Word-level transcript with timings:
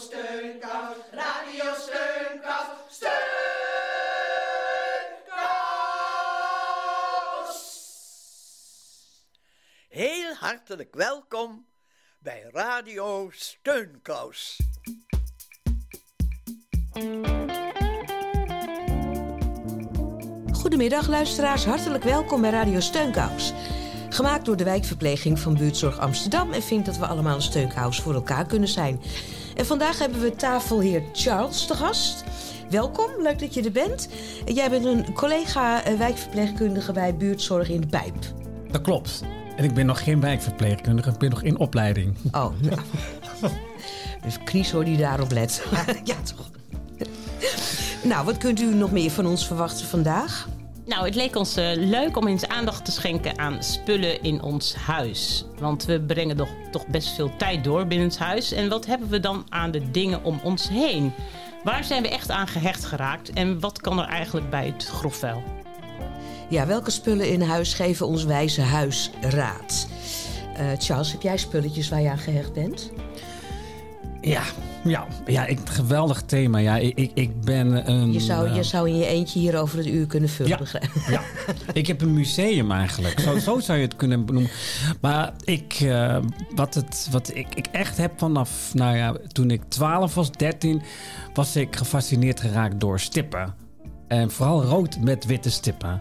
Steunkous, 0.00 0.96
Radio 1.12 1.64
Steunkous, 1.74 2.66
Steunkous. 2.88 3.20
Heel 9.88 10.34
hartelijk 10.34 10.94
welkom 10.94 11.66
bij 12.18 12.48
Radio 12.52 13.30
Steunkous. 13.32 14.58
Goedemiddag 20.52 21.08
luisteraars, 21.08 21.64
hartelijk 21.64 22.04
welkom 22.04 22.40
bij 22.40 22.50
Radio 22.50 22.80
Steunkous. 22.80 23.52
Gemaakt 24.08 24.44
door 24.44 24.56
de 24.56 24.64
wijkverpleging 24.64 25.38
van 25.38 25.54
Buurtzorg 25.54 25.98
Amsterdam... 25.98 26.52
en 26.52 26.62
vindt 26.62 26.86
dat 26.86 26.96
we 26.96 27.06
allemaal 27.06 27.34
een 27.34 27.42
steunkous 27.42 28.00
voor 28.00 28.14
elkaar 28.14 28.46
kunnen 28.46 28.68
zijn. 28.68 29.00
En 29.54 29.66
vandaag 29.66 29.98
hebben 29.98 30.20
we 30.20 30.36
tafelheer 30.36 31.02
Charles 31.12 31.66
te 31.66 31.74
gast. 31.74 32.24
Welkom, 32.70 33.10
leuk 33.18 33.38
dat 33.38 33.54
je 33.54 33.62
er 33.62 33.72
bent. 33.72 34.08
Jij 34.44 34.70
bent 34.70 34.84
een 34.84 35.12
collega 35.12 35.84
eh, 35.84 35.98
wijkverpleegkundige 35.98 36.92
bij 36.92 37.16
Buurtzorg 37.16 37.68
in 37.68 37.80
de 37.80 37.86
Pijp. 37.86 38.14
Dat 38.70 38.80
klopt. 38.80 39.22
En 39.56 39.64
ik 39.64 39.74
ben 39.74 39.86
nog 39.86 40.04
geen 40.04 40.20
wijkverpleegkundige, 40.20 41.10
ik 41.10 41.18
ben 41.18 41.30
nog 41.30 41.42
in 41.42 41.58
opleiding. 41.58 42.16
Oh, 42.32 42.52
nou. 42.60 42.80
Dus 44.22 44.38
Kries 44.44 44.70
hoor 44.70 44.84
die 44.84 44.96
daarop 44.96 45.30
let. 45.32 45.62
ja, 46.04 46.14
toch. 46.36 46.50
nou, 48.02 48.24
wat 48.24 48.38
kunt 48.38 48.60
u 48.60 48.74
nog 48.74 48.92
meer 48.92 49.10
van 49.10 49.26
ons 49.26 49.46
verwachten 49.46 49.86
vandaag? 49.86 50.48
Nou, 50.90 51.04
het 51.04 51.14
leek 51.14 51.36
ons 51.36 51.56
eh, 51.56 51.70
leuk 51.74 52.16
om 52.16 52.26
eens 52.26 52.46
aandacht 52.46 52.84
te 52.84 52.90
schenken 52.90 53.38
aan 53.38 53.62
spullen 53.62 54.22
in 54.22 54.42
ons 54.42 54.74
huis. 54.74 55.44
Want 55.58 55.84
we 55.84 56.00
brengen 56.00 56.36
toch, 56.36 56.48
toch 56.70 56.86
best 56.86 57.08
veel 57.08 57.36
tijd 57.36 57.64
door 57.64 57.86
binnen 57.86 58.08
het 58.08 58.18
huis. 58.18 58.52
En 58.52 58.68
wat 58.68 58.86
hebben 58.86 59.08
we 59.08 59.20
dan 59.20 59.46
aan 59.48 59.70
de 59.70 59.90
dingen 59.90 60.24
om 60.24 60.40
ons 60.42 60.68
heen? 60.68 61.12
Waar 61.64 61.84
zijn 61.84 62.02
we 62.02 62.08
echt 62.08 62.30
aan 62.30 62.46
gehecht 62.46 62.84
geraakt? 62.84 63.30
En 63.32 63.60
wat 63.60 63.80
kan 63.80 63.98
er 63.98 64.06
eigenlijk 64.06 64.50
bij 64.50 64.66
het 64.66 64.84
grofvuil? 64.84 65.42
Ja, 66.48 66.66
welke 66.66 66.90
spullen 66.90 67.30
in 67.32 67.42
huis 67.42 67.74
geven 67.74 68.06
ons 68.06 68.24
wijze 68.24 68.60
huis 68.60 69.10
raad? 69.20 69.88
Eh, 70.54 70.66
Charles, 70.78 71.12
heb 71.12 71.22
jij 71.22 71.38
spulletjes 71.38 71.88
waar 71.88 72.00
je 72.00 72.10
aan 72.10 72.18
gehecht 72.18 72.52
bent? 72.52 72.90
Ja, 74.20 74.42
ja, 74.84 75.06
ja 75.26 75.46
ik, 75.46 75.58
geweldig 75.64 76.22
thema. 76.22 76.58
Ja, 76.58 76.76
ik, 76.76 76.98
ik, 76.98 77.10
ik 77.14 77.40
ben 77.40 77.90
een... 77.90 78.12
Je 78.12 78.20
zou, 78.20 78.48
eh, 78.48 78.56
je 78.56 78.62
zou 78.62 78.88
in 78.88 78.96
je 78.96 79.06
eentje 79.06 79.38
hier 79.38 79.58
over 79.58 79.78
het 79.78 79.86
uur 79.86 80.06
kunnen 80.06 80.28
vullen. 80.28 80.58
Ja, 81.08 81.20
ik 81.72 81.86
heb 81.86 82.00
een 82.00 82.14
museum 82.14 82.70
eigenlijk. 82.72 83.20
Zo, 83.20 83.38
zo 83.38 83.60
zou 83.60 83.78
je 83.78 83.84
het 83.84 83.96
kunnen 83.96 84.24
benoemen. 84.24 84.50
Maar 85.00 85.32
ik, 85.44 85.72
eh, 85.80 86.16
wat, 86.54 86.74
het, 86.74 87.08
wat 87.10 87.34
ik, 87.34 87.54
ik 87.54 87.66
echt 87.66 87.96
heb 87.96 88.12
vanaf, 88.16 88.70
nou 88.74 88.96
ja, 88.96 89.16
toen 89.32 89.50
ik 89.50 89.62
12 89.68 90.14
was, 90.14 90.30
13, 90.30 90.82
was 91.34 91.56
ik 91.56 91.76
gefascineerd 91.76 92.40
geraakt 92.40 92.80
door 92.80 93.00
stippen. 93.00 93.54
En 94.08 94.30
vooral 94.30 94.62
rood 94.62 95.00
met 95.00 95.24
witte 95.24 95.50
stippen. 95.50 96.00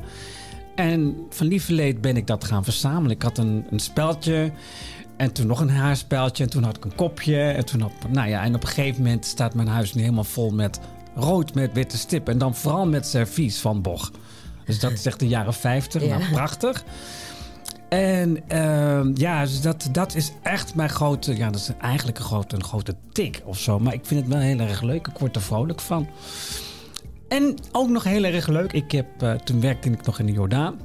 En 0.75 1.15
van 1.29 1.47
lieverleed 1.47 2.01
ben 2.01 2.17
ik 2.17 2.27
dat 2.27 2.43
gaan 2.43 2.63
verzamelen. 2.63 3.15
Ik 3.15 3.21
had 3.21 3.37
een, 3.37 3.65
een 3.69 3.79
speldje. 3.79 4.51
En 5.19 5.31
toen 5.31 5.47
nog 5.47 5.59
een 5.59 5.69
haarspeltje. 5.69 6.43
En 6.43 6.49
toen 6.49 6.63
had 6.63 6.77
ik 6.77 6.85
een 6.85 6.95
kopje. 6.95 7.41
En, 7.41 7.65
toen 7.65 7.83
op, 7.83 7.91
nou 8.09 8.29
ja, 8.29 8.43
en 8.43 8.55
op 8.55 8.61
een 8.61 8.67
gegeven 8.67 9.03
moment 9.03 9.25
staat 9.25 9.53
mijn 9.53 9.67
huis 9.67 9.93
nu 9.93 10.01
helemaal 10.01 10.23
vol 10.23 10.51
met 10.51 10.79
rood 11.15 11.53
met 11.53 11.73
witte 11.73 11.97
stippen. 11.97 12.33
En 12.33 12.39
dan 12.39 12.55
vooral 12.55 12.87
met 12.87 13.07
servies 13.07 13.59
van 13.59 13.81
Boch. 13.81 14.11
Dus 14.65 14.79
dat 14.79 14.91
is 14.91 15.05
echt 15.05 15.19
de 15.19 15.27
jaren 15.27 15.53
50. 15.53 16.03
Ja. 16.03 16.17
Nou, 16.17 16.31
prachtig. 16.31 16.83
En 17.89 18.47
ehm, 18.47 19.11
ja, 19.13 19.41
dus 19.41 19.61
dat, 19.61 19.89
dat 19.91 20.15
is 20.15 20.31
echt 20.41 20.75
mijn 20.75 20.89
grote... 20.89 21.37
Ja, 21.37 21.49
dat 21.49 21.59
is 21.59 21.71
eigenlijk 21.81 22.17
een 22.17 22.25
grote, 22.25 22.55
een 22.55 22.63
grote 22.63 22.95
tik 23.11 23.41
of 23.45 23.59
zo. 23.59 23.79
Maar 23.79 23.93
ik 23.93 24.05
vind 24.05 24.19
het 24.19 24.29
wel 24.29 24.39
heel 24.41 24.59
erg 24.59 24.81
leuk. 24.81 25.07
Ik 25.07 25.17
word 25.17 25.35
er 25.35 25.41
vrolijk 25.41 25.79
van. 25.79 26.07
En 27.27 27.55
ook 27.71 27.89
nog 27.89 28.03
heel 28.03 28.23
erg 28.23 28.47
leuk. 28.47 28.73
Ik 28.73 28.91
heb, 28.91 29.21
eh, 29.21 29.33
toen 29.33 29.61
werkte 29.61 29.89
ik 29.89 30.05
nog 30.05 30.19
in 30.19 30.25
de 30.25 30.31
Jordaan. 30.31 30.79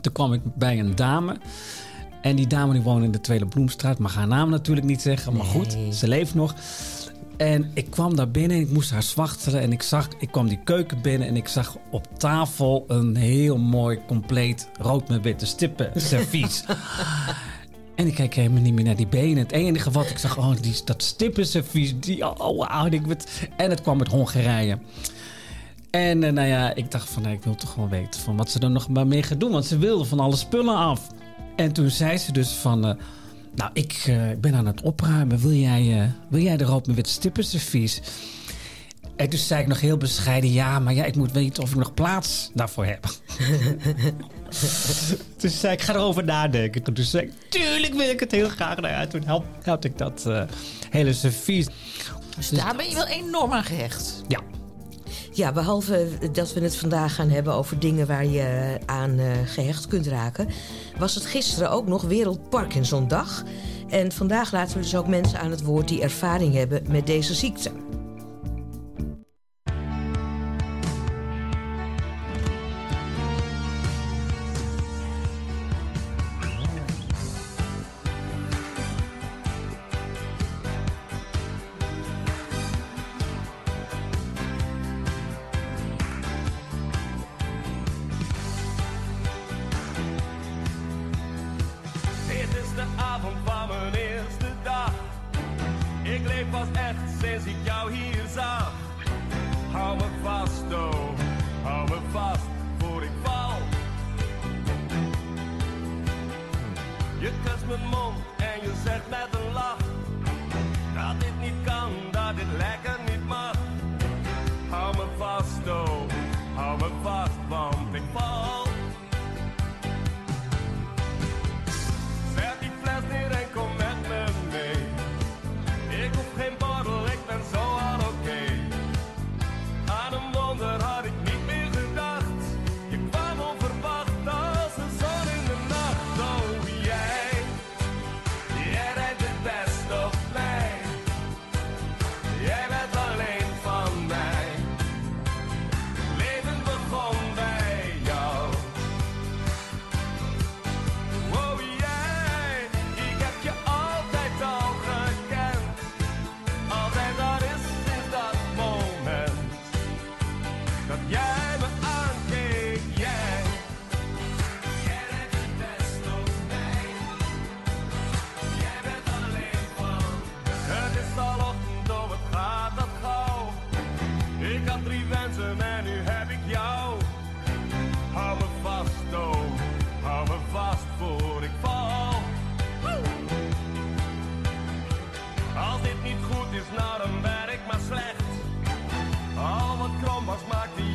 Toen 0.00 0.12
kwam 0.12 0.32
ik 0.32 0.40
bij 0.54 0.78
een 0.78 0.94
dame. 0.94 1.36
En 2.22 2.36
die 2.36 2.46
dame 2.46 2.72
die 2.72 2.82
woonde 2.82 3.04
in 3.04 3.10
de 3.12 3.20
Tweede 3.20 3.46
Bloemstraat. 3.46 3.98
Mag 3.98 4.14
haar 4.14 4.26
naam 4.26 4.50
natuurlijk 4.50 4.86
niet 4.86 5.02
zeggen. 5.02 5.32
Maar 5.36 5.44
goed, 5.46 5.76
ze 5.92 6.08
leeft 6.08 6.34
nog. 6.34 6.54
En 7.36 7.70
ik 7.74 7.90
kwam 7.90 8.16
daar 8.16 8.30
binnen 8.30 8.56
en 8.56 8.62
ik 8.62 8.70
moest 8.72 8.90
haar 8.90 9.02
zwachteren. 9.02 9.60
En 9.60 9.72
ik, 9.72 9.82
zag, 9.82 10.08
ik 10.18 10.30
kwam 10.30 10.48
die 10.48 10.60
keuken 10.64 11.00
binnen 11.02 11.28
en 11.28 11.36
ik 11.36 11.48
zag 11.48 11.76
op 11.90 12.06
tafel 12.16 12.84
een 12.88 13.16
heel 13.16 13.58
mooi, 13.58 13.98
compleet 14.06 14.68
rood 14.80 15.08
met 15.08 15.22
witte 15.22 15.46
stippen 15.46 15.90
servies. 15.94 16.64
En 17.94 18.06
ik 18.06 18.14
kijk 18.14 18.34
helemaal 18.34 18.62
niet 18.62 18.74
meer 18.74 18.84
naar 18.84 18.96
die 18.96 19.06
benen. 19.06 19.38
Het 19.38 19.52
enige 19.52 19.90
wat 19.90 20.10
ik 20.10 20.18
zag, 20.18 20.38
oh, 20.38 20.50
die, 20.60 20.74
dat 20.84 21.02
stippenservies. 21.02 21.94
Die, 22.00 22.28
oh, 22.40 22.58
wauw, 22.58 22.86
ik 22.86 23.06
werd- 23.06 23.48
En 23.56 23.70
het 23.70 23.80
kwam 23.82 23.98
uit 23.98 24.08
Hongarije. 24.08 24.78
En 25.90 26.22
eh, 26.24 26.32
nou 26.32 26.48
ja, 26.48 26.74
ik 26.74 26.90
dacht 26.90 27.10
van, 27.10 27.22
nou, 27.22 27.34
ik 27.34 27.42
wil 27.44 27.54
toch 27.54 27.72
gewoon 27.72 27.88
weten 27.88 28.20
van 28.20 28.36
wat 28.36 28.50
ze 28.50 28.58
er 28.58 28.70
nog 28.70 28.88
maar 28.88 29.06
mee 29.06 29.22
gaat 29.22 29.40
doen. 29.40 29.50
Want 29.50 29.64
ze 29.64 29.78
wilde 29.78 30.04
van 30.04 30.20
alle 30.20 30.36
spullen 30.36 30.76
af. 30.76 31.06
En 31.56 31.72
toen 31.72 31.90
zei 31.90 32.18
ze 32.18 32.32
dus 32.32 32.50
van, 32.50 32.86
eh, 32.86 32.94
nou, 33.54 33.70
ik 33.72 34.02
eh, 34.06 34.22
ben 34.40 34.54
aan 34.54 34.66
het 34.66 34.80
opruimen. 34.80 35.38
Wil 35.38 35.52
jij, 35.52 36.00
eh, 36.00 36.08
wil 36.28 36.40
jij 36.40 36.56
de 36.56 36.64
rood 36.64 36.86
met 36.86 37.08
stippenservies? 37.08 38.00
En 39.16 39.28
toen 39.28 39.38
zei 39.38 39.60
ik 39.60 39.66
nog 39.66 39.80
heel 39.80 39.96
bescheiden, 39.96 40.52
ja, 40.52 40.78
maar 40.78 40.94
ja, 40.94 41.04
ik 41.04 41.16
moet 41.16 41.32
weten 41.32 41.62
of 41.62 41.70
ik 41.70 41.76
nog 41.76 41.94
plaats 41.94 42.50
daarvoor 42.54 42.84
heb. 42.84 43.04
Toen 45.36 45.50
zei 45.50 45.72
ik, 45.72 45.80
ik 45.80 45.86
ga 45.86 45.94
erover 45.94 46.24
nadenken. 46.24 46.82
Toen 46.82 46.96
zei 46.96 47.26
ik, 47.26 47.32
tuurlijk 47.48 47.94
wil 47.94 48.10
ik 48.10 48.20
het 48.20 48.30
heel 48.30 48.48
graag. 48.48 48.76
Nou 48.76 48.94
ja, 48.94 49.06
toen 49.06 49.24
help, 49.24 49.44
helpte 49.62 49.88
ik 49.88 49.98
dat 49.98 50.26
eh, 50.26 50.42
hele 50.90 51.12
servies. 51.12 51.66
Dus 52.36 52.48
daar 52.48 52.76
ben 52.76 52.88
je 52.88 52.94
wel 52.94 53.06
enorm 53.06 53.52
aan 53.52 53.64
gehecht. 53.64 54.22
Ja, 54.28 54.40
Ja, 55.40 55.52
behalve 55.52 56.08
dat 56.32 56.52
we 56.52 56.60
het 56.60 56.76
vandaag 56.76 57.14
gaan 57.14 57.28
hebben 57.28 57.54
over 57.54 57.78
dingen 57.78 58.06
waar 58.06 58.26
je 58.26 58.78
aan 58.86 59.18
eh, 59.18 59.26
gehecht 59.44 59.86
kunt 59.86 60.06
raken, 60.06 60.48
was 60.98 61.14
het 61.14 61.26
gisteren 61.26 61.70
ook 61.70 61.86
nog 61.86 62.02
Wereld 62.02 62.48
Parkinsondag. 62.48 63.44
En 63.88 64.12
vandaag 64.12 64.52
laten 64.52 64.76
we 64.76 64.82
dus 64.82 64.96
ook 64.96 65.06
mensen 65.06 65.40
aan 65.40 65.50
het 65.50 65.62
woord 65.62 65.88
die 65.88 66.02
ervaring 66.02 66.54
hebben 66.54 66.82
met 66.88 67.06
deze 67.06 67.34
ziekte. 67.34 67.70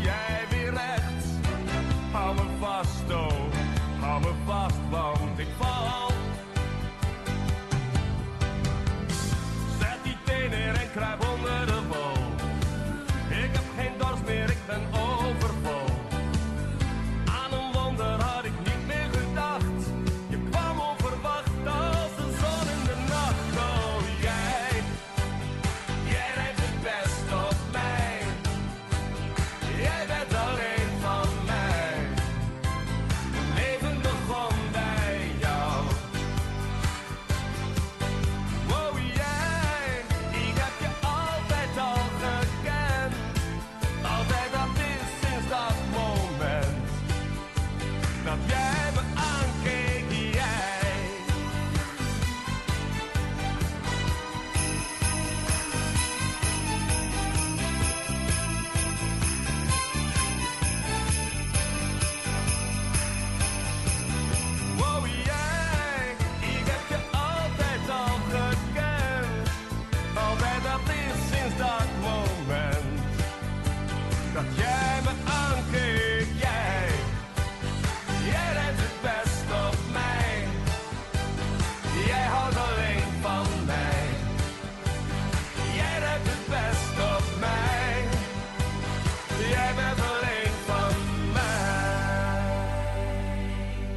jij 0.05 0.45
weer 0.49 0.71
recht. 0.71 1.25
Hou 2.11 2.35
me 2.35 2.57
vast, 2.59 3.11
oh, 3.11 3.53
hou 3.99 4.21
me 4.21 4.33
vast. 4.45 4.84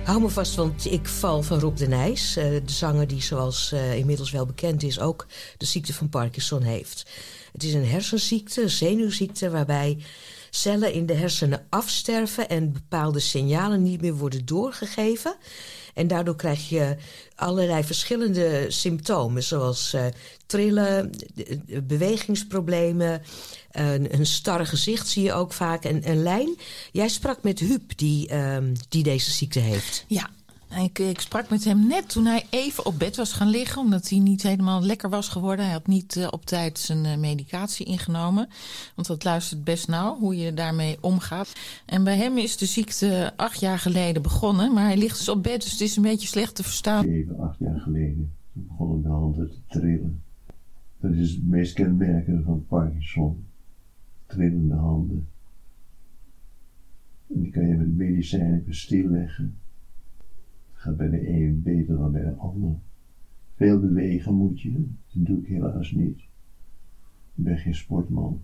Hou 0.08 0.20
me 0.20 0.28
vast, 0.28 0.54
want 0.54 0.92
ik 0.92 1.08
val 1.08 1.42
van 1.42 1.60
Rob 1.60 1.76
de 1.76 1.88
Nijs. 1.88 2.36
eh, 2.36 2.44
de 2.44 2.72
zanger 2.72 3.06
die, 3.06 3.22
zoals 3.22 3.72
eh, 3.72 3.96
inmiddels 3.96 4.30
wel 4.30 4.46
bekend 4.46 4.82
is, 4.82 5.00
ook 5.00 5.26
de 5.56 5.66
ziekte 5.66 5.94
van 5.94 6.08
Parkinson 6.08 6.62
heeft. 6.62 7.10
Het 7.52 7.62
is 7.62 7.74
een 7.74 7.86
hersenziekte, 7.86 8.68
zenuwziekte, 8.68 9.50
waarbij 9.50 9.98
cellen 10.50 10.92
in 10.92 11.06
de 11.06 11.14
hersenen 11.14 11.66
afsterven 11.68 12.48
en 12.48 12.72
bepaalde 12.72 13.20
signalen 13.20 13.82
niet 13.82 14.00
meer 14.00 14.14
worden 14.14 14.46
doorgegeven. 14.46 15.36
En 15.98 16.06
daardoor 16.06 16.36
krijg 16.36 16.68
je 16.68 16.96
allerlei 17.34 17.84
verschillende 17.84 18.64
symptomen, 18.68 19.42
zoals 19.42 19.92
eh, 19.92 20.04
trillen, 20.46 21.10
bewegingsproblemen, 21.82 23.22
een, 23.70 24.14
een 24.14 24.26
starre 24.26 24.64
gezicht 24.64 25.08
zie 25.08 25.22
je 25.22 25.32
ook 25.32 25.52
vaak. 25.52 25.84
En, 25.84 26.10
een 26.10 26.22
lijn. 26.22 26.56
Jij 26.92 27.08
sprak 27.08 27.42
met 27.42 27.58
Huub, 27.58 27.96
die, 27.96 28.28
ehm, 28.28 28.74
die 28.88 29.02
deze 29.02 29.30
ziekte 29.30 29.58
heeft. 29.58 30.04
Ja, 30.08 30.30
ik, 30.76 30.98
ik 30.98 31.20
sprak 31.20 31.50
met 31.50 31.64
hem 31.64 31.86
net 31.86 32.08
toen 32.08 32.24
hij 32.24 32.46
even 32.50 32.86
op 32.86 32.98
bed 32.98 33.16
was 33.16 33.32
gaan 33.32 33.48
liggen. 33.48 33.82
Omdat 33.82 34.08
hij 34.08 34.18
niet 34.18 34.42
helemaal 34.42 34.82
lekker 34.82 35.10
was 35.10 35.28
geworden. 35.28 35.64
Hij 35.64 35.74
had 35.74 35.86
niet 35.86 36.16
eh, 36.16 36.28
op 36.30 36.44
tijd 36.44 36.78
zijn 36.78 37.04
eh, 37.04 37.16
medicatie 37.16 37.86
ingenomen. 37.86 38.48
Want 38.94 39.06
dat 39.06 39.24
luistert 39.24 39.64
best 39.64 39.88
nauw, 39.88 40.18
hoe 40.18 40.36
je 40.36 40.54
daarmee 40.54 40.98
omgaat. 41.00 41.52
En 41.86 42.04
bij 42.04 42.16
hem 42.16 42.38
is 42.38 42.56
de 42.56 42.66
ziekte 42.66 43.32
acht 43.36 43.60
jaar 43.60 43.78
geleden 43.78 44.22
begonnen. 44.22 44.72
Maar 44.72 44.84
hij 44.84 44.96
ligt 44.96 45.18
dus 45.18 45.28
op 45.28 45.42
bed, 45.42 45.62
dus 45.62 45.72
het 45.72 45.80
is 45.80 45.96
een 45.96 46.02
beetje 46.02 46.28
slecht 46.28 46.54
te 46.54 46.62
verstaan. 46.62 47.04
Zeven, 47.04 47.38
acht 47.38 47.58
jaar 47.58 47.80
geleden. 47.80 48.32
Begonnen 48.52 49.02
de 49.02 49.08
handen 49.08 49.50
te 49.50 49.78
trillen. 49.78 50.22
Dat 51.00 51.12
is 51.12 51.30
het 51.30 51.46
meest 51.46 51.72
kenmerkende 51.72 52.42
van 52.42 52.64
Parkinson. 52.68 53.44
Trillende 54.26 54.74
handen. 54.74 55.28
En 57.28 57.42
die 57.42 57.50
kan 57.50 57.66
je 57.66 57.74
met 57.74 57.96
medicijnen 57.96 58.64
stilleggen. 58.68 59.58
Bij 60.96 61.08
de 61.08 61.28
een 61.28 61.62
beter 61.62 61.96
dan 61.96 62.12
bij 62.12 62.22
de 62.22 62.34
ander. 62.34 62.74
Veel 63.56 63.80
bewegen 63.80 64.34
moet 64.34 64.60
je. 64.60 64.72
Dat 65.12 65.26
doe 65.26 65.38
ik 65.38 65.46
helaas 65.46 65.90
niet. 65.90 66.18
Ik 67.34 67.44
ben 67.44 67.58
geen 67.58 67.74
sportman. 67.74 68.42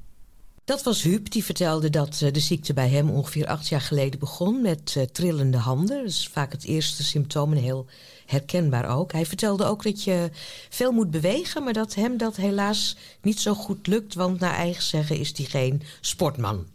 Dat 0.64 0.82
was 0.82 1.02
Huub, 1.02 1.30
die 1.30 1.44
vertelde 1.44 1.90
dat 1.90 2.20
eh, 2.22 2.32
de 2.32 2.40
ziekte 2.40 2.72
bij 2.72 2.88
hem 2.88 3.10
ongeveer 3.10 3.46
acht 3.46 3.68
jaar 3.68 3.80
geleden 3.80 4.18
begon 4.18 4.62
met 4.62 4.94
eh, 4.96 5.02
trillende 5.02 5.56
handen. 5.56 5.96
Dat 5.96 6.06
is 6.06 6.28
vaak 6.28 6.52
het 6.52 6.64
eerste 6.64 7.04
symptoom 7.04 7.52
en 7.52 7.58
heel 7.58 7.86
herkenbaar 8.26 8.96
ook. 8.96 9.12
Hij 9.12 9.26
vertelde 9.26 9.64
ook 9.64 9.82
dat 9.82 10.04
je 10.04 10.30
veel 10.68 10.92
moet 10.92 11.10
bewegen, 11.10 11.64
maar 11.64 11.72
dat 11.72 11.94
hem 11.94 12.16
dat 12.16 12.36
helaas 12.36 12.96
niet 13.22 13.40
zo 13.40 13.54
goed 13.54 13.86
lukt, 13.86 14.14
want 14.14 14.40
naar 14.40 14.54
eigen 14.54 14.82
zeggen 14.82 15.18
is 15.18 15.36
hij 15.36 15.46
geen 15.46 15.82
sportman. 16.00 16.66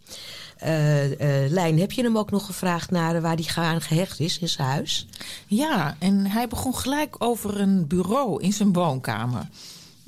Eh, 0.59 1.43
eh, 1.45 1.51
Lijn, 1.51 1.79
heb 1.79 1.91
je 1.91 2.03
hem 2.03 2.17
ook 2.17 2.31
nog 2.31 2.45
gevraagd 2.45 2.91
naar 2.91 3.21
waar 3.21 3.37
hij 3.37 3.63
aan 3.63 3.81
gehecht 3.81 4.19
is 4.19 4.39
in 4.39 4.49
zijn 4.49 4.67
huis? 4.67 5.07
Ja, 5.47 5.95
en 5.99 6.25
hij 6.25 6.47
begon 6.47 6.75
gelijk 6.75 7.15
over 7.17 7.59
een 7.59 7.87
bureau 7.87 8.41
in 8.41 8.53
zijn 8.53 8.73
woonkamer. 8.73 9.49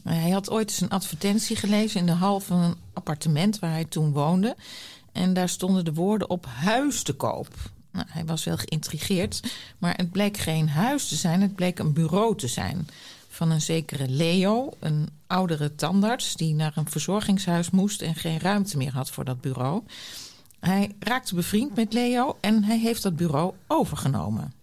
Hij 0.04 0.30
had 0.30 0.50
ooit 0.50 0.70
eens 0.70 0.82
een 0.82 0.90
advertentie 0.90 1.56
gelezen 1.56 2.00
in 2.00 2.06
de 2.06 2.12
hal 2.12 2.40
van 2.40 2.58
een 2.58 2.76
appartement 2.94 3.60
waar 3.60 3.72
hij 3.72 3.86
toen 3.86 4.12
woonde. 4.12 4.56
En 5.12 5.34
daar 5.34 5.50
stonden 5.50 5.86
de 5.86 5.94
woorden 5.94 6.30
op 6.30 6.46
huis 6.46 7.04
te 7.04 7.14
koop. 7.14 7.48
Nou, 7.92 8.06
hij 8.10 8.26
was 8.26 8.44
wel 8.44 8.58
geïntrigeerd, 8.58 9.42
maar 9.78 9.94
het 9.96 10.12
bleek 10.12 10.38
geen 10.38 10.70
huis 10.70 11.08
te 11.08 11.16
zijn, 11.16 11.42
het 11.42 11.56
bleek 11.56 11.80
een 11.80 11.94
bureau 11.94 12.38
te 12.38 12.48
zijn. 12.48 12.88
Van 13.30 13.52
een 13.52 13.62
zekere 13.62 14.10
Leo, 14.10 14.74
een 14.80 15.10
oudere 15.28 15.76
tandarts 15.76 16.36
die 16.36 16.54
naar 16.54 16.72
een 16.76 16.90
verzorgingshuis 16.90 17.70
moest 17.70 18.02
en 18.02 18.16
geen 18.16 18.40
ruimte 18.40 18.78
meer 18.78 18.94
had 18.94 19.10
voor 19.10 19.26
dat 19.26 19.42
bureau. 19.42 19.84
Hij 20.62 20.96
raakte 21.00 21.36
bevriend 21.36 21.76
met 21.76 21.94
Leo 21.94 22.38
en 22.42 22.64
hij 22.64 22.80
heeft 22.80 23.04
dat 23.04 23.16
bureau 23.16 23.56
overgenomen. 23.68 24.54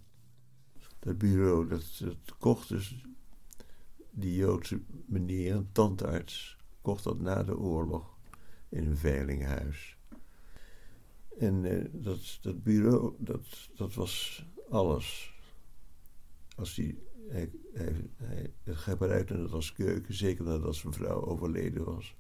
Dat 0.99 1.19
bureau, 1.19 1.69
dat, 1.69 1.83
dat 1.99 2.37
kocht 2.39 2.69
dus 2.69 3.05
die 4.11 4.35
Joodse 4.35 4.81
meneer, 5.07 5.55
een 5.55 5.69
tandarts, 5.73 6.57
kocht 6.81 7.05
dat 7.05 7.21
na 7.21 7.43
de 7.43 7.59
oorlog 7.59 8.17
in 8.69 8.87
een 8.87 8.97
veilinghuis. 8.97 9.97
En 11.39 11.65
eh, 11.65 11.85
dat, 11.93 12.39
dat 12.41 12.63
bureau, 12.63 13.15
dat, 13.19 13.47
dat 13.77 13.95
was 13.95 14.45
alles. 14.71 15.37
Als 16.57 16.75
die, 16.75 17.03
hij, 17.29 17.51
hij, 17.73 17.95
hij 18.17 18.53
gebruikte 18.65 19.35
het 19.35 19.53
als 19.53 19.73
keuken, 19.73 20.15
zeker 20.15 20.45
nadat 20.45 20.77
zijn 20.77 20.93
vrouw 20.93 21.25
overleden 21.27 21.85
was. 21.85 22.17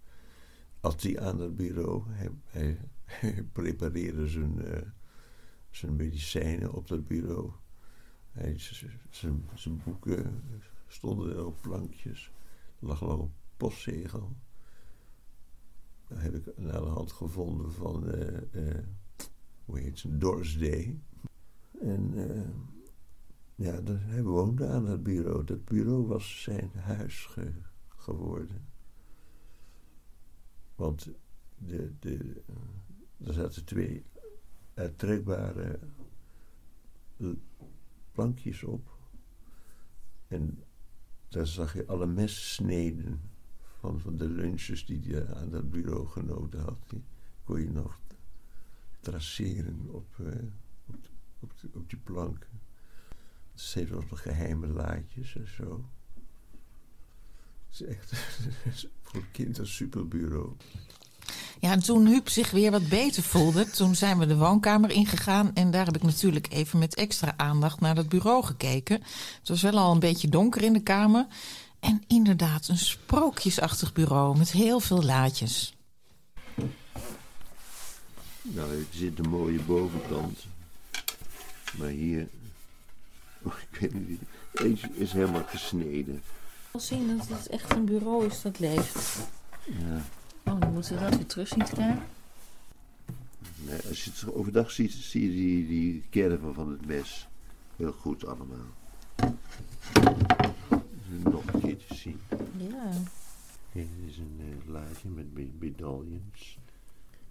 At 0.80 1.02
hij 1.02 1.20
aan 1.20 1.38
dat 1.38 1.56
bureau, 1.56 2.02
hij, 2.06 2.30
hij 2.46 2.78
prepareerde 3.52 4.28
zijn, 4.28 4.64
eh, 4.64 4.82
zijn 5.70 5.96
medicijnen 5.96 6.72
op 6.72 6.88
dat 6.88 7.06
bureau. 7.06 7.52
Hij, 8.30 8.58
zijn, 8.58 9.44
zijn 9.54 9.80
boeken 9.84 10.42
stonden 10.86 11.36
er 11.36 11.46
op 11.46 11.58
plankjes. 11.60 12.32
Er 12.80 12.86
lag 12.86 13.00
nog 13.00 13.20
een 13.20 13.32
postzegel. 13.56 14.36
Dat 16.08 16.20
heb 16.20 16.34
ik 16.34 16.58
naar 16.58 16.80
de 16.80 16.86
hand 16.86 17.12
gevonden 17.12 17.72
van, 17.72 18.10
eh, 18.10 18.68
eh, 18.68 18.84
hoe 19.64 19.78
heet 19.78 19.98
ze, 19.98 20.18
Doris 20.18 20.58
Day. 20.58 21.00
En 21.80 22.14
ja, 23.54 23.80
dat, 23.80 23.96
hij 24.00 24.22
woonde 24.22 24.66
aan 24.66 24.84
dat 24.84 25.02
bureau. 25.02 25.44
Dat 25.44 25.64
bureau 25.64 26.06
was 26.06 26.42
zijn 26.42 26.70
huis 26.74 27.26
ge- 27.26 27.62
geworden. 27.88 28.66
Want 30.74 31.10
de, 31.56 31.92
de, 31.98 32.42
er 33.24 33.32
zaten 33.32 33.64
twee 33.64 34.04
uittrekbare 34.74 35.78
plankjes 38.12 38.62
op. 38.62 38.96
En 40.28 40.62
daar 41.28 41.46
zag 41.46 41.74
je 41.74 41.86
alle 41.86 42.06
messneden 42.06 43.20
van, 43.78 44.00
van 44.00 44.16
de 44.16 44.28
lunches 44.28 44.86
die 44.86 45.00
hij 45.00 45.34
aan 45.34 45.50
dat 45.50 45.70
bureau 45.70 46.06
genoten 46.06 46.60
had. 46.60 46.78
Die 46.86 47.02
kon 47.44 47.60
je 47.60 47.70
nog 47.70 48.00
traceren 49.00 49.88
op, 49.90 50.18
eh, 50.18 50.26
op, 50.86 50.96
op, 51.38 51.52
op 51.74 51.90
die 51.90 51.98
planken. 51.98 52.60
Het 53.52 53.74
heeft 53.74 53.92
ook 53.92 54.10
nog 54.10 54.22
geheime 54.22 54.66
laadjes 54.66 55.36
en 55.36 55.48
zo. 55.48 55.90
Het 57.66 57.80
is 57.80 57.82
echt 57.82 58.12
voor 59.02 59.24
kind 59.32 59.58
een 59.58 59.66
superbureau. 59.66 60.56
Ja, 61.60 61.70
en 61.70 61.82
toen 61.82 62.06
Huub 62.06 62.28
zich 62.28 62.50
weer 62.50 62.70
wat 62.70 62.88
beter 62.88 63.22
voelde, 63.22 63.70
toen 63.70 63.94
zijn 63.94 64.18
we 64.18 64.26
de 64.26 64.36
woonkamer 64.36 64.90
ingegaan. 64.90 65.54
En 65.54 65.70
daar 65.70 65.84
heb 65.84 65.96
ik 65.96 66.02
natuurlijk 66.02 66.52
even 66.52 66.78
met 66.78 66.94
extra 66.94 67.34
aandacht 67.36 67.80
naar 67.80 67.94
dat 67.94 68.08
bureau 68.08 68.44
gekeken. 68.44 69.02
Het 69.38 69.48
was 69.48 69.62
wel 69.62 69.78
al 69.78 69.92
een 69.92 69.98
beetje 69.98 70.28
donker 70.28 70.62
in 70.62 70.72
de 70.72 70.82
kamer. 70.82 71.26
En 71.80 72.02
inderdaad, 72.06 72.68
een 72.68 72.78
sprookjesachtig 72.78 73.92
bureau 73.92 74.38
met 74.38 74.52
heel 74.52 74.80
veel 74.80 75.02
laadjes. 75.02 75.74
Nou, 78.42 78.70
er 78.70 78.86
zit 78.90 79.18
een 79.18 79.28
mooie 79.28 79.60
bovenkant. 79.60 80.38
Maar 81.78 81.88
hier, 81.88 82.28
oh, 83.42 83.52
ik 83.70 83.78
weet 83.80 84.08
niet, 84.08 84.20
deze 84.52 84.88
is 84.92 85.12
helemaal 85.12 85.44
gesneden. 85.46 86.22
Wel 86.70 86.82
zien 86.82 87.16
dat 87.16 87.28
het 87.28 87.46
echt 87.46 87.72
een 87.72 87.84
bureau 87.84 88.26
is 88.26 88.42
dat 88.42 88.58
leeft. 88.58 89.18
Ja. 89.64 90.04
Oh, 90.52 90.60
dan 90.60 90.72
moeten 90.72 90.94
we 90.94 91.00
dat 91.00 91.16
weer 91.16 91.26
terug 91.26 91.48
zien 91.48 91.64
te 91.64 91.72
krijgen. 91.72 92.02
Nee, 93.56 93.80
als 93.88 94.04
je 94.04 94.10
het 94.10 94.32
overdag 94.34 94.70
ziet, 94.70 94.92
zie 94.92 95.22
je 95.22 95.30
die, 95.30 95.66
die 95.66 96.02
kerven 96.10 96.54
van 96.54 96.70
het 96.70 96.86
mes. 96.86 97.28
Heel 97.76 97.92
goed 97.92 98.26
allemaal. 98.26 98.66
Nog 101.22 101.44
een 101.52 101.60
keertje 101.60 101.94
zien. 101.94 102.20
Ja, 102.56 102.90
Dit 103.72 103.86
is 104.06 104.16
een 104.18 104.38
eh, 104.40 104.70
laadje 104.72 105.08
met 105.08 105.32
me- 105.34 105.50
medaillons. 105.58 106.58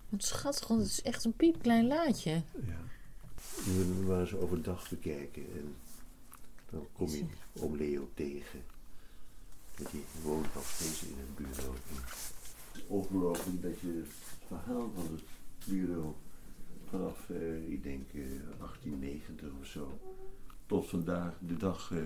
wat 0.10 0.24
schattig, 0.24 0.68
want 0.68 0.82
het 0.82 0.90
is 0.90 1.02
echt 1.02 1.26
een 1.26 1.34
piepklein 1.34 1.88
laadje. 1.88 2.32
Ja. 2.32 2.78
Je 3.66 3.72
moet 3.72 3.96
hem 3.96 4.06
maar 4.06 4.20
eens 4.20 4.34
overdag 4.36 4.90
bekijken. 4.90 5.44
En 5.56 5.76
dan 6.70 6.88
kom 6.94 7.10
je 7.10 7.26
oom 7.60 7.76
Leo 7.76 8.10
tegen. 8.14 8.64
Die 9.92 10.04
woont 10.24 10.54
nog 10.56 10.66
steeds 10.68 11.02
in 11.04 11.16
het 11.18 11.36
bureau. 11.36 11.76
Ongelooflijk 12.88 13.62
dat 13.62 13.80
je 13.80 14.04
het 14.04 14.14
verhaal 14.48 14.92
van 14.96 15.04
het 15.12 15.24
bureau 15.66 16.14
vanaf, 16.90 17.30
eh, 17.30 17.72
ik 17.72 17.84
denk, 17.84 18.04
eh, 18.14 18.22
1890 18.58 19.50
of 19.62 19.68
zo, 19.68 20.00
tot 20.66 20.90
vandaag 20.90 21.34
de 21.40 21.58
dag 21.58 21.92
eh, 21.92 21.98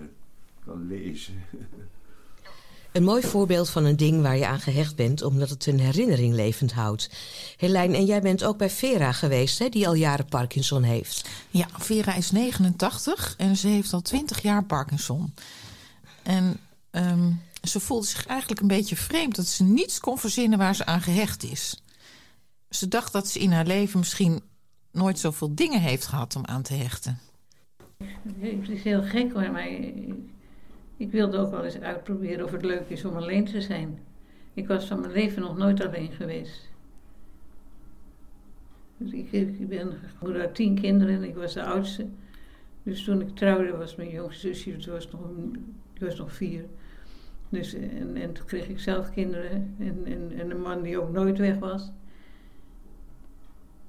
kan 0.64 0.86
lezen. 0.86 1.34
Een 2.92 3.04
mooi 3.04 3.22
voorbeeld 3.22 3.70
van 3.70 3.84
een 3.84 3.96
ding 3.96 4.22
waar 4.22 4.36
je 4.36 4.46
aan 4.46 4.60
gehecht 4.60 4.96
bent, 4.96 5.22
omdat 5.22 5.48
het 5.48 5.66
een 5.66 5.80
herinnering 5.80 6.34
levend 6.34 6.72
houdt. 6.72 7.10
Helijn, 7.56 7.94
en 7.94 8.04
jij 8.04 8.20
bent 8.20 8.44
ook 8.44 8.56
bij 8.56 8.70
Vera 8.70 9.12
geweest, 9.12 9.58
hè, 9.58 9.68
die 9.68 9.88
al 9.88 9.94
jaren 9.94 10.26
Parkinson 10.26 10.82
heeft. 10.82 11.28
Ja, 11.50 11.68
Vera 11.78 12.14
is 12.14 12.30
89 12.30 13.34
en 13.36 13.56
ze 13.56 13.68
heeft 13.68 13.92
al 13.92 14.00
20 14.02 14.42
jaar 14.42 14.64
Parkinson. 14.64 15.34
En 16.22 16.56
ehm, 16.90 17.30
ze 17.62 17.80
voelde 17.80 18.06
zich 18.06 18.26
eigenlijk 18.26 18.60
een 18.60 18.66
beetje 18.66 18.96
vreemd 18.96 19.36
dat 19.36 19.46
ze 19.46 19.64
niets 19.64 20.00
kon 20.00 20.18
verzinnen 20.18 20.58
waar 20.58 20.74
ze 20.74 20.86
aan 20.86 21.00
gehecht 21.00 21.42
is. 21.42 21.82
Ze 22.68 22.88
dacht 22.88 23.12
dat 23.12 23.28
ze 23.28 23.38
in 23.38 23.52
haar 23.52 23.66
leven 23.66 23.98
misschien 23.98 24.42
nooit 24.92 25.18
zoveel 25.18 25.54
dingen 25.54 25.80
heeft 25.80 26.06
gehad 26.06 26.36
om 26.36 26.46
aan 26.46 26.62
te 26.62 26.74
hechten. 26.74 27.18
Het 28.38 28.68
is 28.68 28.82
heel 28.82 29.02
gek 29.02 29.32
hoor, 29.32 29.50
maar 29.50 29.68
ik, 30.96 31.10
wilde 31.10 31.38
ook 31.38 31.50
wel 31.50 31.64
eens 31.64 31.78
uitproberen 31.78 32.44
of 32.44 32.52
het 32.52 32.64
leuk 32.64 32.88
is 32.88 33.04
om 33.04 33.16
alleen 33.16 33.44
te 33.44 33.60
zijn. 33.60 33.98
Ik 34.54 34.66
was 34.66 34.84
van 34.86 35.00
mijn 35.00 35.12
leven 35.12 35.42
nog 35.42 35.56
nooit 35.56 35.86
alleen 35.86 36.12
geweest. 36.12 36.70
Dus 38.96 39.12
ik, 39.12 39.32
ik 39.32 39.68
ben 39.68 39.98
tien 40.52 40.80
kinderen 40.80 41.14
en 41.14 41.24
ik 41.24 41.34
was 41.34 41.52
de 41.52 41.64
oudste. 41.64 42.08
Dus 42.82 43.04
toen 43.04 43.20
ik 43.20 43.36
trouwde 43.36 43.76
was 43.76 43.96
mijn 43.96 44.10
jongste 44.10 44.54
zusje, 44.54 44.76
die 44.76 44.88
nog, 45.10 45.36
was 45.98 46.16
nog 46.16 46.32
vier. 46.32 46.64
Dus, 47.52 47.74
en, 47.74 48.16
en 48.16 48.32
toen 48.32 48.46
kreeg 48.46 48.68
ik 48.68 48.78
zelf 48.78 49.10
kinderen 49.10 49.74
en, 49.78 50.02
en, 50.04 50.32
en 50.38 50.50
een 50.50 50.60
man 50.60 50.82
die 50.82 51.00
ook 51.00 51.12
nooit 51.12 51.38
weg 51.38 51.58
was. 51.58 51.92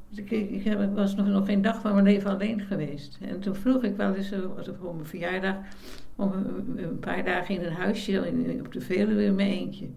Dus 0.10 0.26
ik, 0.26 0.32
ik 0.32 0.78
was 0.94 1.16
nog, 1.16 1.28
nog 1.28 1.46
geen 1.46 1.62
dag 1.62 1.82
van 1.82 1.94
mijn 1.94 2.06
leven 2.06 2.30
alleen 2.30 2.62
geweest. 2.62 3.18
En 3.22 3.40
toen 3.40 3.56
vroeg 3.56 3.84
ik 3.84 3.96
wel 3.96 4.14
eens, 4.14 4.32
eh, 4.32 4.40
was 4.56 4.68
het 4.68 4.76
voor 4.80 4.96
mijn 4.96 5.08
verjaardag, 5.08 5.56
om 6.16 6.32
een, 6.76 7.00
paar 7.00 7.24
dagen 7.24 7.56
in 7.56 7.64
een 7.64 7.74
huisje 7.74 8.12
in, 8.12 8.66
op 8.66 8.74
de 8.74 8.82
Veluwe 8.82 9.24
in 9.24 9.36
mijn 9.36 9.52
eentje. 9.52 9.88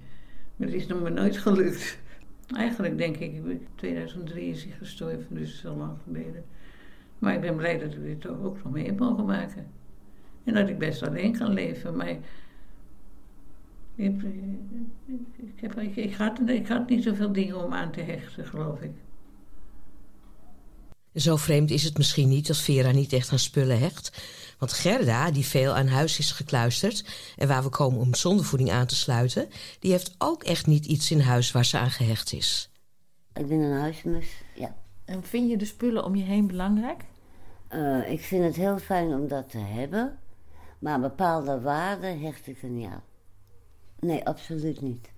Maar 0.56 0.66
dat 0.66 0.76
is 0.76 0.86
nog 0.86 1.02
maar 1.02 1.12
nooit 1.12 1.36
gelukt. 1.36 1.98
Eigenlijk 2.56 2.98
denk 2.98 3.16
ik, 3.16 3.42
2003 3.74 4.50
is 4.50 4.64
hij 4.64 4.72
gestorven, 4.72 5.34
dus 5.34 5.60
zo 5.60 5.76
lang 5.76 5.98
geleden. 6.04 6.44
Maar 7.18 7.34
ik 7.34 7.40
ben 7.40 7.56
blij 7.56 7.78
dat 7.78 7.92
ik 7.92 8.02
dit 8.02 8.28
ook 8.28 8.62
nog 8.62 8.72
mee 8.72 8.92
mogen 8.92 9.24
maken. 9.24 9.66
En 10.44 10.54
dat 10.54 10.68
ik 10.68 10.78
best 10.78 11.02
alleen 11.02 11.38
kan 11.38 11.52
leven. 11.52 11.96
Maar 11.96 12.16
ik, 13.96 14.22
ik, 15.36 15.60
heb, 15.60 15.78
ik, 15.80 15.96
ik, 15.96 16.14
had, 16.14 16.40
ik 16.46 16.66
had 16.66 16.88
niet 16.88 17.02
zoveel 17.02 17.32
dingen 17.32 17.64
om 17.64 17.72
aan 17.72 17.92
te 17.92 18.00
hechten, 18.00 18.46
geloof 18.46 18.80
ik. 18.80 18.92
Zo 21.14 21.36
vreemd 21.36 21.70
is 21.70 21.82
het 21.82 21.96
misschien 21.96 22.28
niet 22.28 22.46
dat 22.46 22.56
Vera 22.56 22.90
niet 22.90 23.12
echt 23.12 23.32
aan 23.32 23.38
spullen 23.38 23.78
hecht. 23.78 24.22
Want 24.58 24.72
Gerda, 24.72 25.30
die 25.30 25.46
veel 25.46 25.74
aan 25.74 25.86
huis 25.86 26.18
is 26.18 26.32
gekluisterd 26.32 27.04
en 27.36 27.48
waar 27.48 27.62
we 27.62 27.68
komen 27.68 28.00
om 28.00 28.14
zondevoeding 28.14 28.70
aan 28.70 28.86
te 28.86 28.94
sluiten, 28.94 29.48
die 29.80 29.90
heeft 29.90 30.14
ook 30.18 30.42
echt 30.42 30.66
niet 30.66 30.86
iets 30.86 31.10
in 31.10 31.20
huis 31.20 31.52
waar 31.52 31.64
ze 31.64 31.78
aan 31.78 31.90
gehecht 31.90 32.32
is. 32.32 32.70
Ik 33.34 33.48
ben 33.48 33.58
een 33.58 33.80
huismus, 33.80 34.26
ja. 34.54 34.76
En 35.04 35.24
vind 35.24 35.50
je 35.50 35.56
de 35.56 35.64
spullen 35.64 36.04
om 36.04 36.14
je 36.14 36.24
heen 36.24 36.46
belangrijk? 36.46 37.04
Uh, 37.70 38.10
ik 38.10 38.20
vind 38.20 38.44
het 38.44 38.56
heel 38.56 38.78
fijn 38.78 39.14
om 39.14 39.28
dat 39.28 39.50
te 39.50 39.58
hebben, 39.58 40.18
maar 40.78 41.00
bepaalde 41.00 41.60
waarden 41.60 42.20
hecht 42.20 42.46
ik 42.46 42.62
er 42.62 42.68
niet 42.68 42.86
aan. 42.86 43.02
Nee, 44.06 44.24
absoluut 44.26 44.80
niet. 44.80 45.10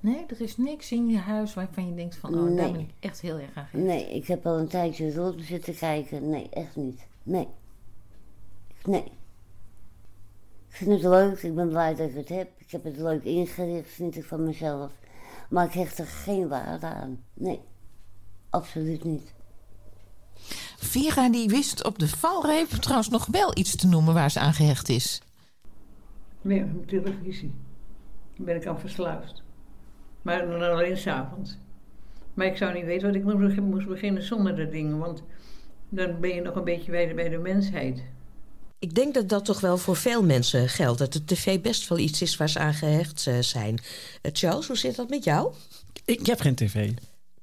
Nee, 0.00 0.24
er 0.26 0.40
is 0.40 0.56
niks 0.56 0.92
in 0.92 1.08
je 1.08 1.18
huis 1.18 1.54
waarvan 1.54 1.86
je 1.86 1.94
denkt 1.94 2.16
van, 2.16 2.34
oh, 2.34 2.42
Nee. 2.42 2.56
daar 2.56 2.72
ben 2.72 2.80
ik 2.80 2.90
echt 3.00 3.20
heel 3.20 3.38
erg 3.38 3.54
aan 3.54 3.66
gehecht. 3.66 3.86
Nee, 3.88 4.14
ik 4.14 4.26
heb 4.26 4.46
al 4.46 4.58
een 4.58 4.68
tijdje 4.68 5.14
rond 5.14 5.42
zitten 5.42 5.76
kijken. 5.76 6.30
Nee, 6.30 6.48
echt 6.50 6.76
niet. 6.76 7.06
Nee. 7.22 7.48
Nee. 8.84 9.04
Ik 10.68 10.80
vind 10.80 10.90
het 10.90 11.02
leuk, 11.02 11.42
ik 11.42 11.54
ben 11.54 11.68
blij 11.68 11.94
dat 11.94 12.08
ik 12.08 12.14
het 12.14 12.28
heb. 12.28 12.48
Ik 12.58 12.70
heb 12.70 12.84
het 12.84 12.96
leuk 12.96 13.24
ingericht, 13.24 13.90
vind 13.90 14.16
ik 14.16 14.24
van 14.24 14.44
mezelf. 14.44 14.92
Maar 15.48 15.66
ik 15.66 15.72
hecht 15.72 15.98
er 15.98 16.06
geen 16.06 16.48
waarde 16.48 16.86
aan. 16.86 17.24
Nee, 17.34 17.60
absoluut 18.50 19.04
niet. 19.04 19.32
Vera 20.76 21.28
die 21.30 21.48
wist 21.48 21.84
op 21.84 21.98
de 21.98 22.08
valreep 22.08 22.68
trouwens 22.68 23.08
nog 23.08 23.26
wel 23.26 23.58
iets 23.58 23.76
te 23.76 23.86
noemen 23.86 24.14
waar 24.14 24.30
ze 24.30 24.40
aan 24.40 24.54
gehecht 24.54 24.88
is. 24.88 25.22
Nee, 26.42 26.64
op 26.64 26.88
televisie. 26.88 27.52
Ben 28.36 28.56
ik 28.56 28.66
aan 28.66 28.80
verslaafd. 28.80 29.42
Maar 30.22 30.46
dan 30.46 30.62
alleen 30.62 30.96
s'avonds. 30.96 31.58
Maar 32.34 32.46
ik 32.46 32.56
zou 32.56 32.74
niet 32.74 32.84
weten 32.84 33.06
wat 33.24 33.50
ik 33.50 33.60
moest 33.60 33.86
beginnen 33.86 34.22
zonder 34.22 34.56
dat 34.56 34.72
ding. 34.72 34.98
Want 34.98 35.22
dan 35.88 36.20
ben 36.20 36.34
je 36.34 36.40
nog 36.40 36.54
een 36.54 36.64
beetje 36.64 36.90
bij 36.90 37.06
de, 37.06 37.14
bij 37.14 37.28
de 37.28 37.38
mensheid. 37.38 38.02
Ik 38.78 38.94
denk 38.94 39.14
dat 39.14 39.28
dat 39.28 39.44
toch 39.44 39.60
wel 39.60 39.78
voor 39.78 39.96
veel 39.96 40.22
mensen 40.22 40.68
geldt. 40.68 40.98
Dat 40.98 41.12
de 41.12 41.24
tv 41.24 41.60
best 41.60 41.88
wel 41.88 41.98
iets 41.98 42.22
is 42.22 42.36
waar 42.36 42.48
ze 42.48 42.58
aan 42.58 42.74
gehecht 42.74 43.26
eh, 43.26 43.38
zijn. 43.38 43.78
Eh, 44.22 44.30
Charles, 44.34 44.66
hoe 44.66 44.76
zit 44.76 44.96
dat 44.96 45.08
met 45.08 45.24
jou? 45.24 45.54
Ik 46.04 46.26
heb 46.26 46.40
geen 46.40 46.54
tv. 46.54 46.90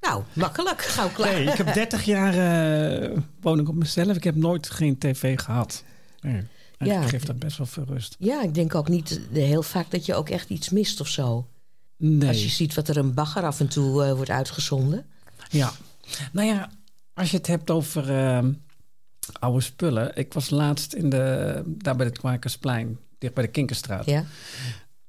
Nou, 0.00 0.22
makkelijk. 0.32 0.82
Gauw 0.82 1.08
klaar. 1.08 1.32
Nee, 1.32 1.46
ik 1.46 1.56
heb 1.56 1.74
30 1.74 2.04
jaar 2.04 2.34
eh, 2.34 3.18
woon 3.40 3.58
ik 3.58 3.68
op 3.68 3.74
mezelf. 3.74 4.16
Ik 4.16 4.24
heb 4.24 4.34
nooit 4.34 4.70
geen 4.70 4.98
tv 4.98 5.38
gehad. 5.38 5.84
Nee. 6.20 6.42
En 6.82 6.88
Ja. 6.88 7.02
Ik 7.02 7.08
geef 7.08 7.24
dat 7.24 7.38
best 7.38 7.58
wel 7.58 7.66
veel 7.66 7.84
rust. 7.84 8.16
Ja, 8.18 8.42
ik 8.42 8.54
denk 8.54 8.74
ook 8.74 8.88
niet 8.88 9.20
heel 9.32 9.62
vaak 9.62 9.90
dat 9.90 10.06
je 10.06 10.14
ook 10.14 10.28
echt 10.28 10.48
iets 10.50 10.70
mist 10.70 11.00
of 11.00 11.08
zo. 11.08 11.48
Nee. 11.96 12.28
Als 12.28 12.42
je 12.42 12.48
ziet 12.48 12.74
wat 12.74 12.88
er 12.88 12.96
een 12.96 13.14
bagger 13.14 13.42
af 13.42 13.60
en 13.60 13.68
toe 13.68 14.04
eh, 14.04 14.12
wordt 14.12 14.30
uitgezonden. 14.30 15.06
Ja. 15.50 15.72
Nou 16.32 16.46
ja, 16.46 16.70
als 17.14 17.30
je 17.30 17.36
het 17.36 17.46
hebt 17.46 17.70
over 17.70 18.10
ehm, 18.10 18.52
oude 19.32 19.60
spullen. 19.60 20.16
Ik 20.16 20.32
was 20.32 20.50
laatst 20.50 20.92
in 20.92 21.10
de, 21.10 21.62
daar 21.66 21.96
bij 21.96 22.06
het 22.06 22.18
Kwakersplein, 22.18 22.98
dicht 23.18 23.34
bij 23.34 23.44
de 23.44 23.50
Kinkerstraat. 23.50 24.06
Ja. 24.06 24.24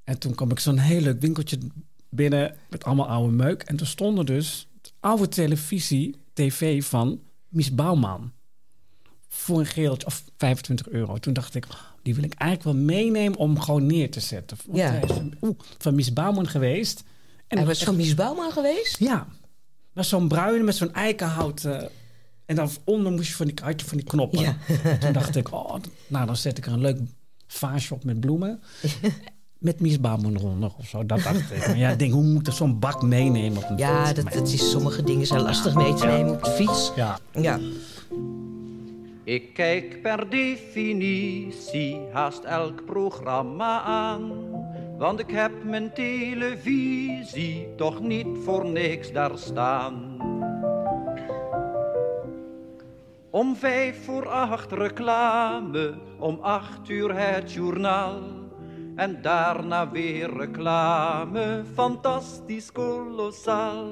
En 0.03 0.19
toen 0.19 0.35
kwam 0.35 0.51
ik 0.51 0.59
zo'n 0.59 0.77
heel 0.77 1.01
leuk 1.01 1.21
winkeltje 1.21 1.57
binnen 2.09 2.55
met 2.69 2.83
allemaal 2.83 3.07
oude 3.07 3.33
meuk. 3.33 3.61
En 3.61 3.79
er 3.79 3.87
stonden 3.87 4.25
dus 4.25 4.67
oude 4.99 5.27
televisie, 5.27 6.15
tv 6.33 6.83
van 6.83 7.19
Mies 7.49 7.75
Bouwman. 7.75 8.31
Voor 9.35 9.59
een 9.59 9.65
geeltje 9.65 10.07
of 10.07 10.23
25 10.37 10.89
euro. 10.89 11.17
Toen 11.17 11.33
dacht 11.33 11.55
ik, 11.55 11.65
oh, 11.71 11.75
die 12.03 12.15
wil 12.15 12.23
ik 12.23 12.33
eigenlijk 12.33 12.77
wel 12.77 12.85
meenemen 12.85 13.37
om 13.39 13.59
gewoon 13.59 13.85
neer 13.85 14.11
te 14.11 14.19
zetten. 14.19 14.57
Want 14.65 14.77
Ja. 14.79 14.89
hij 14.89 15.01
is 15.01 15.11
van, 15.11 15.33
oeh, 15.41 15.55
van 15.77 15.95
Mies 15.95 16.13
Bouwman 16.13 16.47
geweest. 16.47 17.03
En 17.47 17.57
Hij 17.57 17.67
was 17.67 17.83
van 17.83 17.95
Mies 17.95 18.13
Bouwman 18.13 18.51
geweest? 18.51 18.99
Ja. 18.99 19.27
Maar 19.93 20.05
zo'n 20.05 20.27
bruine 20.27 20.63
met 20.63 20.75
zo'n 20.75 20.93
eikenhout. 20.93 21.63
eh, 21.65 21.81
en 22.45 22.55
dan 22.55 22.69
onder 22.83 23.11
moest 23.11 23.27
je 23.27 23.33
van 23.35 23.45
die, 23.45 23.55
van 23.85 23.97
die 23.97 24.05
knoppen. 24.05 24.39
Ja. 24.41 24.57
Toen 24.99 25.13
dacht 25.13 25.35
ik, 25.35 25.53
oh, 25.53 25.75
nou 26.07 26.25
dan 26.25 26.35
zet 26.37 26.57
ik 26.57 26.65
er 26.65 26.71
een 26.73 26.79
leuk 26.81 26.99
vaasje 27.47 27.93
op 27.93 28.03
met 28.03 28.19
bloemen. 28.19 28.61
Met 29.57 29.79
Mies 29.79 29.99
Bouwman 29.99 30.35
eronder 30.35 30.71
of 30.77 30.87
zo. 30.87 31.05
Dat 31.05 31.23
dacht 31.23 31.51
ik. 31.51 31.67
Maar 31.67 31.77
ja, 31.77 31.89
ik 31.89 31.99
denk, 31.99 32.11
hoe 32.13 32.23
moet 32.23 32.47
ik 32.47 32.53
zo'n 32.53 32.79
bak 32.79 33.01
meenemen 33.01 33.63
op 33.63 33.69
een 33.69 33.77
Ja, 33.77 34.13
dat, 34.13 34.33
dat 34.33 34.47
is, 34.47 34.69
sommige 34.71 35.03
dingen 35.03 35.27
zijn 35.27 35.41
lastig 35.41 35.73
mee 35.75 35.93
te 35.93 36.05
nemen 36.05 36.33
op 36.33 36.43
de 36.43 36.49
fiets. 36.51 36.91
Ja. 36.95 37.19
Ja. 37.31 37.59
Ik 39.25 39.53
kijk 39.53 40.01
per 40.01 40.29
definitie 40.29 42.01
haast 42.11 42.43
elk 42.43 42.85
programma 42.85 43.81
aan. 43.81 44.31
Want 44.97 45.19
ik 45.19 45.31
heb 45.31 45.63
mijn 45.63 45.93
televisie 45.93 47.75
toch 47.75 47.99
niet 47.99 48.27
voor 48.43 48.65
niks 48.65 49.11
daar 49.11 49.37
staan. 49.37 50.17
Om 53.29 53.55
vijf 53.55 54.05
voor 54.05 54.27
acht 54.27 54.71
reclame, 54.71 55.93
om 56.19 56.39
acht 56.41 56.89
uur 56.89 57.17
het 57.17 57.53
journaal. 57.53 58.21
En 58.95 59.21
daarna 59.21 59.91
weer 59.91 60.37
reclame, 60.37 61.63
fantastisch 61.73 62.71
kolossaal. 62.71 63.87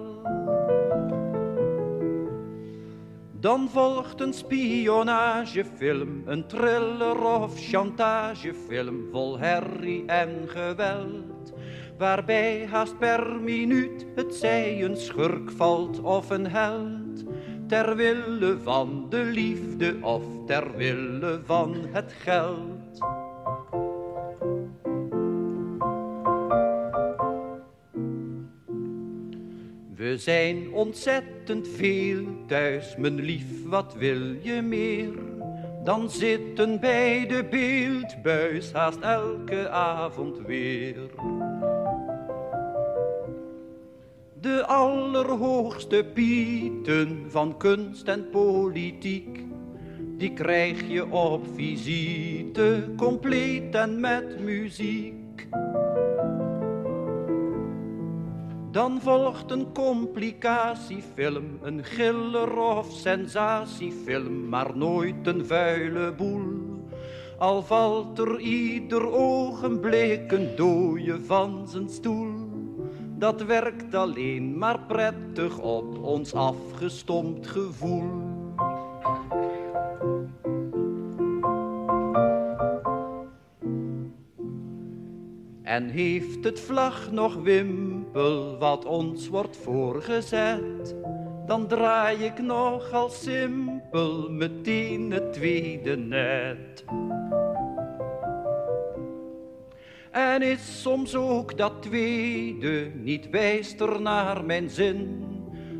Dan 3.41 3.69
volgt 3.69 4.21
een 4.21 4.33
spionagefilm, 4.33 6.21
een 6.25 6.47
thriller 6.47 7.23
of 7.23 7.53
chantagefilm 7.55 9.07
vol 9.11 9.39
herrie 9.39 10.05
en 10.05 10.29
geweld. 10.45 11.53
Waarbij 11.97 12.67
haast 12.71 12.97
per 12.97 13.39
minuut 13.39 14.05
het 14.15 14.35
zij 14.35 14.83
een 14.83 14.97
schurk 14.97 15.51
valt 15.51 16.01
of 16.01 16.29
een 16.29 16.47
held. 16.47 17.23
Ter 17.67 17.95
wille 17.95 18.57
van 18.63 19.05
de 19.09 19.23
liefde 19.23 19.97
of 20.01 20.23
ter 20.45 20.77
wille 20.77 21.41
van 21.45 21.75
het 21.91 22.13
geld. 22.13 23.20
We 30.01 30.17
zijn 30.17 30.73
ontzettend 30.73 31.67
veel 31.67 32.23
thuis, 32.47 32.95
mijn 32.97 33.21
lief, 33.21 33.65
wat 33.65 33.93
wil 33.93 34.35
je 34.41 34.61
meer? 34.61 35.13
Dan 35.83 36.09
zitten 36.09 36.79
bij 36.79 37.27
de 37.27 37.47
beeldbuis 37.49 38.71
haast 38.71 38.99
elke 38.99 39.69
avond 39.69 40.37
weer. 40.45 40.95
De 44.41 44.65
allerhoogste 44.65 46.05
pieten 46.13 47.25
van 47.27 47.57
kunst 47.57 48.07
en 48.07 48.29
politiek, 48.29 49.39
die 50.17 50.33
krijg 50.33 50.87
je 50.87 51.11
op 51.11 51.45
visite, 51.55 52.93
compleet 52.97 53.75
en 53.75 53.99
met 53.99 54.39
muziek. 54.39 55.47
Dan 58.71 59.01
volgt 59.01 59.51
een 59.51 59.71
complicatiefilm, 59.73 61.59
een 61.61 61.83
giller 61.83 62.57
of 62.57 62.91
sensatiefilm, 62.91 64.49
maar 64.49 64.77
nooit 64.77 65.27
een 65.27 65.45
vuile 65.45 66.13
boel. 66.13 66.43
Al 67.37 67.63
valt 67.63 68.19
er 68.19 68.39
ieder 68.39 69.11
ogenblik 69.11 70.31
een 70.31 70.55
dooie 70.55 71.19
van 71.25 71.67
zijn 71.67 71.89
stoel. 71.89 72.49
Dat 73.17 73.43
werkt 73.43 73.95
alleen 73.95 74.57
maar 74.57 74.79
prettig 74.79 75.59
op 75.59 76.03
ons 76.03 76.33
afgestompt 76.33 77.47
gevoel. 77.47 78.29
En 85.63 85.89
heeft 85.89 86.43
het 86.43 86.59
vlag 86.59 87.11
nog 87.11 87.35
Wim 87.35 87.90
wat 88.59 88.85
ons 88.85 89.27
wordt 89.27 89.57
voorgezet, 89.57 90.95
dan 91.45 91.67
draai 91.67 92.17
ik 92.17 92.41
nog 92.41 92.91
al 92.93 93.09
simpel 93.09 94.29
meteen 94.29 95.11
het 95.11 95.33
tweede 95.33 95.97
net. 95.97 96.85
En 100.11 100.41
is 100.41 100.81
soms 100.81 101.15
ook 101.15 101.57
dat 101.57 101.81
tweede 101.81 102.91
niet 102.95 103.29
wijster 103.29 104.01
naar 104.01 104.45
mijn 104.45 104.69
zin, 104.69 105.25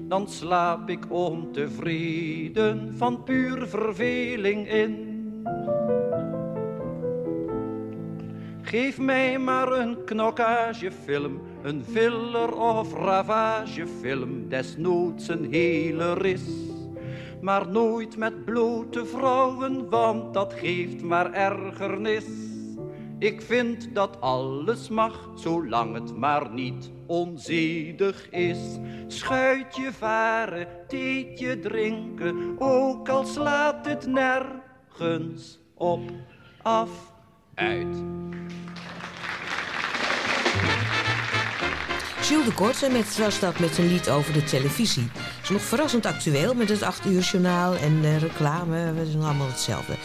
dan 0.08 0.28
slaap 0.28 0.90
ik 0.90 1.12
ontevreden 1.12 2.94
van 2.98 3.24
puur 3.24 3.68
verveling 3.68 4.70
in. 4.70 5.10
Geef 8.72 9.00
mij 9.00 9.40
maar 9.40 9.72
een 9.72 10.04
knokkagefilm, 10.04 11.42
een 11.64 11.84
filler 11.84 12.56
of 12.56 12.94
ravagefilm, 12.94 14.50
desnoods 14.50 15.28
een 15.28 15.48
hele 15.54 16.14
ris. 16.14 16.50
Maar 17.42 17.68
nooit 17.68 18.18
met 18.18 18.46
blote 18.46 19.06
vrouwen, 19.06 19.90
want 19.90 20.34
dat 20.34 20.54
geeft 20.54 21.02
maar 21.02 21.34
ergernis. 21.34 22.26
Ik 23.20 23.42
vind 23.42 23.96
dat 23.96 24.22
alles 24.22 24.90
mag, 24.90 25.30
zolang 25.36 25.94
het 25.94 26.18
maar 26.18 26.54
niet 26.54 26.92
onzedig 27.06 28.30
is. 28.30 28.60
Schuitje 29.08 29.92
varen, 29.92 30.68
theetje 30.88 31.60
drinken, 31.60 32.56
ook 32.60 33.10
al 33.10 33.26
slaat 33.26 33.86
het 33.86 34.08
nergens 34.08 35.60
op, 35.74 36.02
af, 36.62 37.14
uit. 37.54 38.04
Jules 42.32 42.46
de 42.46 42.54
Korte 42.54 42.90
met, 42.90 43.18
was 43.18 43.40
dat 43.40 43.60
met 43.60 43.76
zijn 43.76 43.88
lied 43.88 44.10
over 44.10 44.34
de 44.34 44.44
televisie. 44.44 45.12
is 45.44 45.50
nog 45.50 45.62
verrassend 45.62 46.06
actueel 46.06 46.54
met 46.54 46.70
het 46.70 46.82
8 46.82 47.06
uur 47.06 47.22
journaal 47.22 47.76
en 47.76 48.04
uh, 48.04 48.18
reclame. 48.18 48.94
We 48.94 49.06
zijn 49.06 49.24
allemaal 49.24 49.48
hetzelfde. 49.48 49.96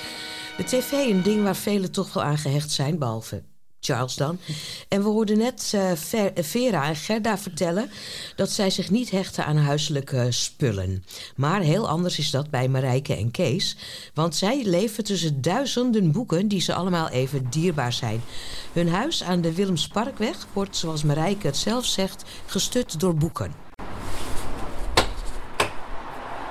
De 0.57 0.65
tv 0.65 0.93
een 0.93 1.23
ding 1.23 1.43
waar 1.43 1.57
velen 1.57 1.93
toch 1.93 2.13
wel 2.13 2.23
aan 2.23 2.39
gehecht 2.39 2.71
zijn, 2.71 2.99
behalve 2.99 3.43
Charles 3.87 4.15
dan. 4.15 4.39
En 4.89 5.03
we 5.03 5.09
hoorden 5.09 5.39
net 5.39 5.73
uh, 5.75 5.91
Vera 6.35 6.87
en 6.87 6.97
Gerda 6.97 7.39
vertellen 7.39 7.91
dat 8.37 8.51
zij 8.51 8.71
zich 8.71 8.91
niet 8.91 9.11
hechten 9.11 9.45
aan 9.45 9.57
huiselijke 9.57 10.27
spullen. 10.31 11.05
Maar 11.37 11.61
heel 11.61 11.89
anders 11.89 12.19
is 12.19 12.31
dat 12.31 12.51
bij 12.51 12.69
Marijke 12.69 13.17
en 13.17 13.31
Kees. 13.31 13.77
Want 14.15 14.35
zij 14.35 14.63
leven 14.65 15.05
tussen 15.05 15.43
duizenden 15.43 16.13
boeken 16.13 16.49
die 16.49 16.61
ze 16.61 16.75
allemaal 16.75 17.09
even 17.09 17.47
dierbaar 17.51 17.93
zijn. 17.93 18.23
Hun 18.73 18.89
huis 18.89 19.23
aan 19.23 19.41
de 19.41 19.55
Willemsparkweg 19.55 20.47
wordt, 20.53 20.77
zoals 20.77 21.03
Marijke 21.03 21.47
het 21.47 21.57
zelf 21.57 21.85
zegt, 21.85 22.25
gestut 22.47 23.01
door 23.01 23.15
boeken. 23.15 23.53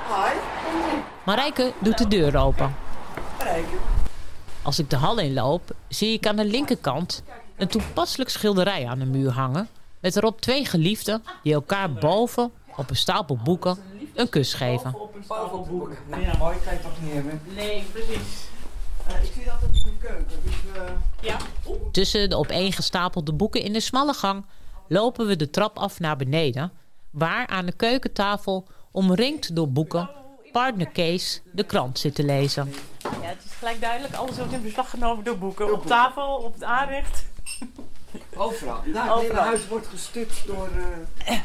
Hoi. 0.08 0.32
Marijke 1.26 1.74
doet 1.80 1.98
de 1.98 2.08
deur 2.08 2.38
open. 2.38 2.76
Marijke. 3.38 3.94
Als 4.65 4.80
ik 4.80 4.89
de 4.89 4.95
hal 4.95 5.19
inloop, 5.19 5.75
zie 5.88 6.13
ik 6.13 6.28
aan 6.28 6.36
de 6.36 6.45
linkerkant 6.45 7.23
een 7.58 7.67
toepasselijk 7.67 8.30
schilderij 8.30 8.88
aan 8.88 8.99
de 8.99 9.06
muur 9.06 9.32
hangen. 9.32 9.67
Met 9.99 10.15
erop 10.15 10.41
twee 10.41 10.65
geliefden 10.65 11.23
die 11.43 11.54
elkaar 11.54 11.93
boven 11.93 12.51
op 12.78 12.89
een 12.89 12.95
stapel 12.95 13.38
boeken 13.43 13.78
een 14.13 14.30
kus 14.30 14.54
geven. 14.54 14.95
Boven 15.28 15.71
boeken. 15.71 15.97
Nou, 16.10 16.21
ja. 16.21 16.38
mooi 16.38 16.58
kan 16.63 16.73
je 16.73 16.80
toch 16.80 17.01
niet 17.01 17.13
hebben? 17.13 17.41
Nee, 17.56 17.84
precies. 17.91 18.47
Uh, 19.10 19.23
ik 19.23 19.32
zie 19.34 19.43
dat 19.45 19.56
in 19.62 19.71
de 19.71 20.08
keuken. 20.08 20.39
Dus, 20.43 20.54
uh... 20.75 20.82
ja. 21.21 21.38
Tussen 21.91 22.30
de 22.30 22.36
opeengestapelde 22.36 23.34
boeken 23.34 23.62
in 23.62 23.73
de 23.73 23.80
smalle 23.80 24.13
gang 24.13 24.45
lopen 24.88 25.28
we 25.28 25.36
de 25.36 25.49
trap 25.49 25.78
af 25.78 25.99
naar 25.99 26.17
beneden. 26.17 26.71
Waar 27.10 27.47
aan 27.47 27.65
de 27.65 27.75
keukentafel, 27.75 28.67
omringd 28.91 29.56
door 29.56 29.71
boeken, 29.71 30.10
partner 30.51 30.88
Kees 30.88 31.41
de 31.51 31.63
krant 31.63 31.99
zit 31.99 32.15
te 32.15 32.23
lezen. 32.23 32.73
Ja, 33.21 33.28
het 33.28 33.43
is 33.45 33.51
gelijk 33.51 33.82
duidelijk. 33.82 34.13
Alles 34.13 34.38
wordt 34.38 34.54
in 34.54 34.62
beslag 34.62 34.89
genomen 34.89 35.23
door 35.23 35.38
boeken. 35.38 35.73
Op 35.73 35.86
tafel, 35.86 36.36
op 36.36 36.54
het 36.54 36.63
aanrecht. 36.63 37.25
Overal. 38.36 38.80
Daar, 38.93 39.13
het 39.13 39.21
hele 39.21 39.39
huis 39.39 39.67
wordt 39.67 39.88
gestut 39.88 40.43
door, 40.45 40.69
uh, 40.78 41.38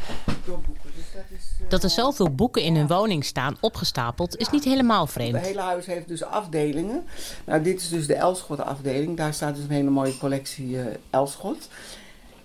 door 0.44 0.60
boeken. 0.60 0.90
Dus 0.96 1.04
dat, 1.14 1.38
is, 1.38 1.44
uh, 1.62 1.68
dat 1.68 1.82
er 1.82 1.90
zoveel 1.90 2.30
boeken 2.30 2.62
in 2.62 2.76
hun 2.76 2.86
woning 2.86 3.24
staan 3.24 3.56
opgestapeld 3.60 4.36
is 4.36 4.50
niet 4.50 4.64
helemaal 4.64 5.06
vreemd. 5.06 5.34
Het 5.34 5.46
hele 5.46 5.60
huis 5.60 5.86
heeft 5.86 6.08
dus 6.08 6.22
afdelingen. 6.22 7.06
Nou, 7.44 7.62
dit 7.62 7.80
is 7.80 7.88
dus 7.88 8.06
de 8.06 8.14
Elschot 8.14 8.60
afdeling. 8.60 9.16
Daar 9.16 9.34
staat 9.34 9.54
dus 9.54 9.64
een 9.64 9.70
hele 9.70 9.90
mooie 9.90 10.18
collectie 10.18 10.68
uh, 10.68 10.84
Elschot. 11.10 11.68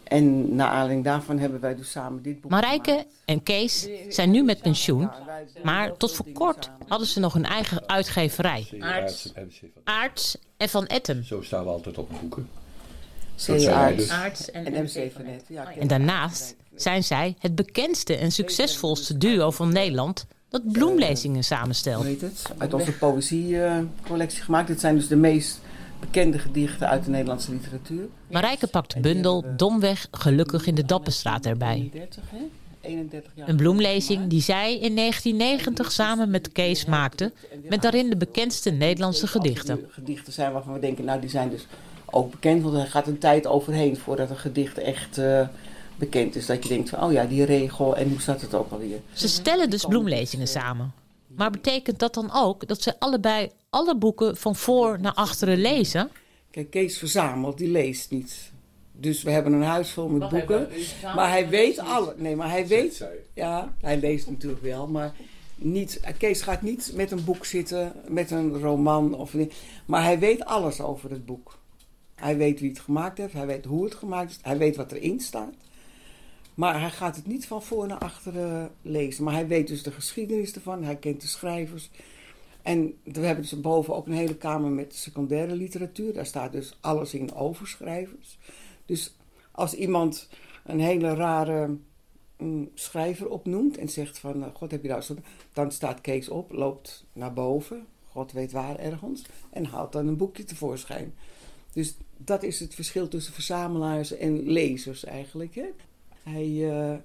En 0.06 0.56
naar 0.56 0.70
aanleiding 0.70 1.04
daarvan 1.04 1.40
hebben 1.40 1.60
wij 1.60 1.76
dus 1.76 1.92
samen 1.92 2.22
dit 2.24 2.42
boek 2.42 2.52
Marijke 2.52 2.90
gemaakt. 2.90 3.08
en 3.26 3.44
Kees 3.44 3.88
zijn 4.10 4.32
nu 4.32 4.44
met 4.44 4.62
pensioen. 4.62 5.10
Maar 5.64 5.98
tot 5.98 6.12
voor 6.16 6.32
kort 6.34 6.70
hadden 6.88 7.08
ze 7.08 7.20
nog 7.20 7.36
een 7.36 7.46
eigen 7.46 7.88
uitgeverij. 7.90 8.68
Aarts, 8.80 9.34
Aarts 9.84 10.38
en 10.58 10.70
Van 10.70 10.86
Etten. 10.86 11.24
Zo 11.26 11.42
staan 11.42 11.64
we 11.64 11.70
altijd 11.70 11.98
op 11.98 12.10
boeken. 12.22 12.50
C. 13.46 13.50
Aarts 13.68 14.10
Aarts 14.10 14.52
en, 14.52 14.66
en 14.66 14.84
MC 14.84 15.12
van. 15.14 15.24
Ja, 15.48 15.72
En 15.74 15.88
daarnaast 15.88 16.56
zijn 16.76 17.04
zij 17.04 17.36
het 17.40 17.56
bekendste 17.56 18.16
en 18.16 18.32
succesvolste 18.32 19.18
duo 19.18 19.52
van 19.52 19.74
Nederland 19.74 20.26
dat 20.50 20.72
bloemlezingen 20.72 21.44
samenstelt. 21.44 22.06
Uit 22.58 22.74
onze 22.74 22.92
poëziecollectie 22.92 24.42
gemaakt. 24.44 24.68
Dit 24.68 24.80
zijn 24.80 24.96
dus 24.96 25.08
de 25.08 25.16
meest 25.16 25.60
bekende 26.06 26.40
gedichten 26.40 26.88
uit 26.88 27.04
de 27.04 27.10
Nederlandse 27.10 27.52
literatuur. 27.52 28.08
Marijke 28.32 28.68
pakt 28.68 28.94
de 28.94 29.00
bundel 29.00 29.46
Domweg 29.58 30.08
gelukkig 30.12 30.68
in 30.68 30.76
de 30.76 30.86
Dapperstraat 30.86 31.46
erbij. 31.46 31.76
31, 31.76 32.24
hè? 32.30 32.38
31 32.82 33.32
jaar. 33.36 33.50
Een 33.50 33.56
bloemlezing 33.56 34.28
die 34.28 34.42
zij 34.42 34.80
in 34.80 34.96
1990 34.96 35.92
samen 35.92 36.30
met 36.30 36.52
Kees 36.52 36.86
maakte... 36.86 37.32
met 37.70 37.82
daarin 37.82 38.10
de 38.10 38.18
bekendste 38.18 38.72
Nederlandse 38.72 39.28
gedichten. 39.28 39.86
Gedichten 39.90 40.34
zijn 40.34 40.52
waarvan 40.52 40.74
we 40.74 40.80
denken, 40.80 41.06
nou 41.06 41.20
die 41.20 41.30
zijn 41.30 41.50
dus 41.50 41.68
ook 42.06 42.32
bekend. 42.32 42.64
Want 42.64 42.76
er 42.76 42.88
gaat 42.88 43.08
een 43.08 43.18
tijd 43.18 43.48
overheen 43.48 43.98
voordat 43.98 44.30
een 44.30 44.38
gedicht 44.38 44.78
echt 44.78 45.18
uh, 45.18 45.48
bekend 45.96 46.36
is. 46.36 46.46
Dat 46.46 46.64
je 46.64 46.70
denkt 46.70 46.90
van, 46.90 47.04
oh 47.04 47.12
ja, 47.12 47.26
die 47.26 47.44
regel 47.44 47.96
en 47.96 48.10
hoe 48.10 48.22
staat 48.22 48.42
het 48.42 48.54
ook 48.54 48.72
alweer. 48.72 49.00
Ze 49.14 49.28
stellen 49.28 49.70
dus 49.70 49.86
bloemlezingen 49.86 50.48
samen. 50.48 50.94
Maar 51.36 51.52
betekent 51.52 52.00
dat 52.00 52.14
dan 52.14 52.32
ook 52.34 52.68
dat 52.68 52.82
ze 52.82 53.00
allebei 53.00 53.50
alle 53.70 53.98
boeken 53.98 54.38
van 54.38 54.56
voor 54.56 55.00
naar 55.00 55.14
achteren 55.14 55.58
lezen? 55.58 56.12
Kijk, 56.52 56.70
Kees 56.70 56.98
verzamelt, 56.98 57.58
die 57.58 57.70
leest 57.70 58.12
niet. 58.12 58.52
Dus 58.92 59.24
we 59.24 59.32
hebben 59.32 59.54
een 59.54 59.64
huis 59.64 59.90
vol 59.90 60.08
met 60.08 60.30
boeken. 60.30 60.70
Maar 61.16 61.30
hij 61.30 61.50
weet 61.50 61.80
alle. 61.80 62.14
Nee, 62.18 62.36
maar 62.36 62.50
hij 62.50 62.68
weet. 62.68 63.06
Ja, 63.34 63.74
hij 63.82 64.00
leest 64.00 64.30
natuurlijk 64.30 64.62
wel, 64.62 64.88
maar 64.88 65.16
niet. 65.56 66.00
Kees 66.18 66.42
gaat 66.42 66.62
niet 66.62 66.92
met 66.96 67.12
een 67.12 67.24
boek 67.24 67.46
zitten, 67.46 67.94
met 68.08 68.32
een 68.32 68.60
roman 68.60 69.16
of. 69.16 69.34
Maar 69.86 70.04
hij 70.04 70.20
weet 70.20 70.46
alles 70.46 70.82
over 70.82 71.12
het 71.12 71.26
boek. 71.26 71.58
Hij 72.16 72.38
weet 72.38 72.60
wie 72.60 72.70
het 72.70 72.80
gemaakt 72.80 73.18
heeft, 73.18 73.34
hij 73.34 73.46
weet 73.46 73.66
hoe 73.66 73.84
het 73.84 73.96
gemaakt 73.96 74.32
is, 74.32 74.40
hij 74.42 74.58
weet 74.58 74.76
wat 74.76 74.92
erin 74.92 75.20
staat. 75.20 75.54
Maar 76.56 76.80
hij 76.80 76.90
gaat 76.90 77.16
het 77.16 77.28
niet 77.28 77.48
van 77.48 77.64
voor 77.64 77.88
naar 77.88 77.98
achteren 77.98 78.72
lezen. 78.82 79.24
Maar 79.24 79.34
hij 79.34 79.48
weet 79.48 79.68
dus 79.68 79.84
de 79.84 79.92
geschiedenis 79.92 80.54
ervan, 80.54 80.84
hij 80.84 80.96
kent 80.96 81.22
de 81.22 81.28
schrijvers. 81.28 81.90
En 82.62 82.98
we 83.04 83.20
hebben 83.20 83.44
dus 83.44 83.62
boven 83.62 83.96
ook 83.96 84.08
een 84.08 84.14
hele 84.14 84.36
kamer 84.36 84.72
met 84.72 84.96
secundaire 84.96 85.56
literatuur. 85.56 86.14
Daar 86.14 86.26
staat 86.26 86.52
dus 86.52 86.78
alles 86.82 87.14
in 87.14 87.34
over 87.34 87.68
schrijvers. 87.68 88.38
Dus 88.86 89.16
als 89.52 89.74
iemand 89.74 90.30
een 90.64 90.80
hele 90.80 91.14
rare 91.14 91.78
mm, 92.38 92.70
schrijver 92.74 93.30
opnoemt 93.30 93.78
en 93.78 93.90
zegt 93.90 94.20
van... 94.20 94.44
Uh, 94.44 94.46
God, 94.54 94.72
heb 94.72 94.82
je 94.82 94.88
daar 94.88 95.06
Dan 95.54 95.72
staat 95.72 96.02
Kees 96.02 96.30
op, 96.30 96.52
loopt 96.52 97.06
naar 97.14 97.34
boven, 97.34 97.86
God 98.10 98.32
weet 98.32 98.52
waar 98.52 98.80
ergens... 98.80 99.26
en 99.50 99.66
haalt 99.66 99.92
dan 99.92 100.08
een 100.08 100.18
boekje 100.18 100.44
tevoorschijn. 100.44 101.14
Dus 101.74 101.96
dat 102.18 102.44
is 102.44 102.60
het 102.60 102.76
verschil 102.76 103.08
tussen 103.08 103.34
verzamelaars 103.34 104.12
en 104.12 104.50
lezers 104.50 105.04
eigenlijk. 105.04 105.56
Hè? 105.56 105.68
Hij, 106.26 106.48
uh, 106.48 106.96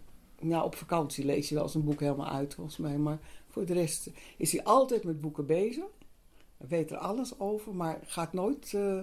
nou, 0.40 0.64
op 0.64 0.74
vakantie 0.74 1.24
lees 1.24 1.48
je 1.48 1.54
wel 1.54 1.70
een 1.74 1.84
boek 1.84 2.00
helemaal 2.00 2.28
uit, 2.28 2.54
volgens 2.54 2.76
mij. 2.76 2.98
Maar 2.98 3.18
voor 3.48 3.64
de 3.64 3.72
rest 3.72 4.10
is 4.36 4.52
hij 4.52 4.64
altijd 4.64 5.04
met 5.04 5.20
boeken 5.20 5.46
bezig. 5.46 5.84
Hij 6.56 6.68
weet 6.68 6.90
er 6.90 6.96
alles 6.96 7.38
over, 7.38 7.74
maar 7.74 7.98
gaat 8.04 8.32
nooit 8.32 8.72
uh, 8.72 9.00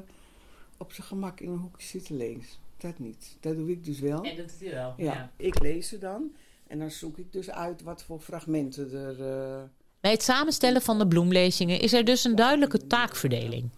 op 0.77 0.93
zijn 0.93 1.07
gemak 1.07 1.39
in 1.39 1.49
een 1.49 1.57
hoekje 1.57 1.87
zitten 1.87 2.17
lezen. 2.17 2.57
Dat 2.77 2.99
niet. 2.99 3.37
Dat 3.39 3.55
doe 3.55 3.71
ik 3.71 3.85
dus 3.85 3.99
wel. 3.99 4.23
En 4.23 4.37
dat 4.37 4.49
doet 4.49 4.67
u 4.67 4.71
wel. 4.71 4.93
Ja, 4.97 5.13
ja. 5.13 5.31
ik 5.37 5.59
lees 5.59 5.87
ze 5.87 5.97
dan. 5.97 6.31
En 6.67 6.79
dan 6.79 6.91
zoek 6.91 7.17
ik 7.17 7.31
dus 7.31 7.49
uit 7.49 7.81
wat 7.81 8.03
voor 8.03 8.19
fragmenten 8.19 8.93
er... 8.93 9.19
Uh... 9.19 9.63
Bij 9.99 10.11
het 10.11 10.23
samenstellen 10.23 10.81
van 10.81 10.97
de 10.97 11.07
bloemlezingen 11.07 11.79
is 11.79 11.93
er 11.93 12.05
dus 12.05 12.23
een 12.23 12.35
duidelijke 12.35 12.87
taakverdeling. 12.87 13.69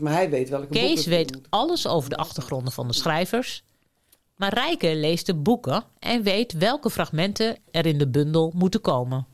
Maar 0.00 0.12
hij 0.12 0.30
weet 0.30 0.48
welke 0.48 0.66
Kees 0.66 1.06
weet 1.06 1.40
alles 1.48 1.86
over 1.86 2.10
de 2.10 2.16
achtergronden 2.16 2.72
van 2.72 2.86
de 2.86 2.94
schrijvers. 2.94 3.62
Maar 4.40 4.54
Rijke 4.54 4.96
leest 4.96 5.26
de 5.26 5.34
boeken 5.34 5.84
en 5.98 6.22
weet 6.22 6.52
welke 6.52 6.90
fragmenten 6.90 7.56
er 7.70 7.86
in 7.86 7.98
de 7.98 8.08
bundel 8.08 8.52
moeten 8.54 8.80
komen. 8.80 9.26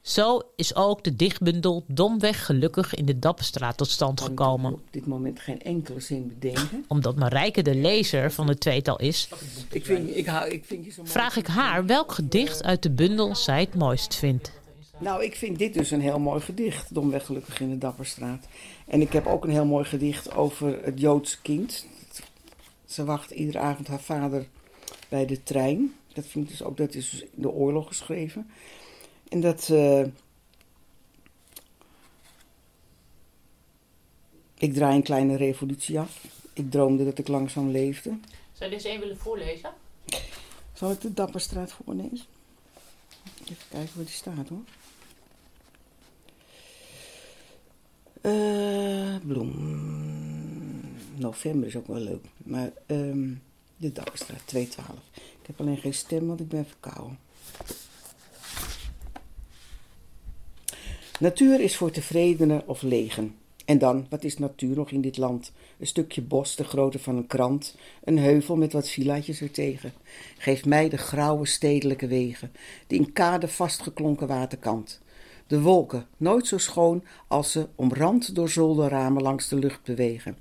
Zo 0.00 0.40
is 0.56 0.74
ook 0.74 1.04
de 1.04 1.16
dichtbundel 1.16 1.84
Domweg 1.86 2.46
gelukkig 2.46 2.94
in 2.94 3.04
de 3.04 3.18
Dapperstraat 3.18 3.76
tot 3.76 3.88
stand 3.88 4.20
gekomen. 4.20 4.72
Op 4.72 4.80
dit 4.90 5.06
moment 5.06 5.40
geen 5.40 5.62
enkele 5.62 6.00
zin 6.00 6.28
bedenken. 6.28 6.84
Omdat 6.88 7.16
Marijke 7.16 7.62
de 7.62 7.74
lezer 7.74 8.32
van 8.32 8.48
het 8.48 8.60
tweetal 8.60 8.98
is, 8.98 9.28
Ik 9.70 9.84
vind, 9.84 10.16
ik 10.16 10.26
hou, 10.26 10.50
ik 10.50 10.64
vind 10.64 10.84
je 10.84 10.90
zo 10.90 11.02
mooi. 11.02 11.12
vraag 11.12 11.36
ik 11.36 11.46
haar 11.46 11.86
welk 11.86 12.12
gedicht 12.12 12.62
uit 12.62 12.82
de 12.82 12.90
bundel 12.90 13.36
zij 13.36 13.60
het 13.60 13.74
mooist 13.74 14.14
vindt. 14.14 14.52
Nou, 14.98 15.24
ik 15.24 15.36
vind 15.36 15.58
dit 15.58 15.74
dus 15.74 15.90
een 15.90 16.00
heel 16.00 16.18
mooi 16.18 16.40
gedicht. 16.40 16.94
Domweg 16.94 17.26
gelukkig 17.26 17.60
in 17.60 17.70
de 17.70 17.78
Dapperstraat. 17.78 18.46
En 18.86 19.00
ik 19.00 19.12
heb 19.12 19.26
ook 19.26 19.44
een 19.44 19.50
heel 19.50 19.64
mooi 19.64 19.84
gedicht 19.84 20.34
over 20.34 20.78
het 20.84 21.00
Joodse 21.00 21.40
kind. 21.42 21.86
Ze 22.90 23.04
wacht 23.04 23.30
iedere 23.30 23.58
avond 23.58 23.88
haar 23.88 24.00
vader 24.00 24.46
bij 25.08 25.26
de 25.26 25.42
trein. 25.42 25.94
Dat 26.12 26.26
vind 26.26 26.44
ik 26.44 26.50
dus 26.50 26.62
ook, 26.62 26.76
dat 26.76 26.94
is 26.94 27.10
dus 27.10 27.22
in 27.22 27.42
de 27.42 27.50
oorlog 27.50 27.86
geschreven. 27.86 28.50
En 29.28 29.40
dat... 29.40 29.68
eh, 29.68 30.04
ik 34.58 34.74
draai 34.74 34.96
een 34.96 35.02
kleine 35.02 35.36
revolutie 35.36 35.98
af. 35.98 36.24
Ik 36.52 36.70
droomde 36.70 37.04
dat 37.04 37.18
ik 37.18 37.28
langzaam 37.28 37.68
leefde. 37.68 38.18
Zou 38.52 38.70
je 38.70 38.76
deze 38.76 38.88
één 38.88 39.00
willen 39.00 39.18
voorlezen? 39.18 39.70
Zal 40.72 40.90
ik 40.90 41.00
de 41.00 41.14
Dapperstraat 41.14 41.72
voorlezen? 41.72 42.26
Even 43.42 43.68
kijken 43.70 43.96
waar 43.96 44.04
die 44.04 44.14
staat 44.14 44.48
hoor. 44.48 44.64
Eh, 48.20 49.16
bloem. 49.26 50.09
November 51.20 51.68
is 51.68 51.76
ook 51.76 51.86
wel 51.86 52.00
leuk. 52.00 52.24
Maar 52.36 52.72
ehm, 52.86 53.28
de 53.76 53.92
Dapperstraat 53.92 54.42
212. 54.44 54.98
Ik 55.14 55.46
heb 55.46 55.60
alleen 55.60 55.76
geen 55.76 55.94
stem, 55.94 56.26
want 56.26 56.40
ik 56.40 56.48
ben 56.48 56.66
verkouden. 56.66 57.18
Natuur 61.20 61.60
is 61.60 61.76
voor 61.76 61.90
tevredenen 61.90 62.68
of 62.68 62.82
legen. 62.82 63.34
En 63.64 63.78
dan, 63.78 64.06
wat 64.08 64.24
is 64.24 64.38
natuur 64.38 64.76
nog 64.76 64.90
in 64.90 65.00
dit 65.00 65.16
land? 65.16 65.52
Een 65.78 65.86
stukje 65.86 66.22
bos, 66.22 66.56
de 66.56 66.64
grootte 66.64 66.98
van 66.98 67.16
een 67.16 67.26
krant, 67.26 67.76
een 68.04 68.18
heuvel 68.18 68.56
met 68.56 68.72
wat 68.72 68.88
villaatjes 68.88 69.40
ertegen. 69.40 69.92
Geef 70.38 70.64
mij 70.64 70.88
de 70.88 70.96
grauwe 70.96 71.46
stedelijke 71.46 72.06
wegen, 72.06 72.52
die 72.86 72.98
in 72.98 73.12
kade 73.12 73.48
vastgeklonken 73.48 74.26
waterkant. 74.26 75.00
De 75.46 75.60
wolken, 75.60 76.06
nooit 76.16 76.46
zo 76.46 76.58
schoon 76.58 77.04
als 77.26 77.52
ze 77.52 77.68
omrand 77.74 78.34
door 78.34 78.48
zolderramen 78.48 79.22
langs 79.22 79.48
de 79.48 79.56
lucht 79.56 79.82
bewegen. 79.82 80.36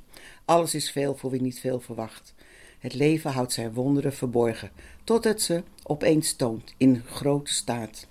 Alles 0.50 0.76
is 0.76 0.92
veel 0.92 1.16
voor 1.16 1.30
wie 1.30 1.42
niet 1.42 1.60
veel 1.60 1.80
verwacht. 1.80 2.34
Het 2.80 2.94
leven 2.94 3.32
houdt 3.32 3.54
zijn 3.54 3.74
wonderen 3.74 4.14
verborgen, 4.14 4.72
tot 5.04 5.24
het 5.24 5.42
ze 5.42 5.64
opeens 5.84 6.34
toont 6.34 6.74
in 6.78 7.04
grote 7.06 7.54
staat. 7.54 8.08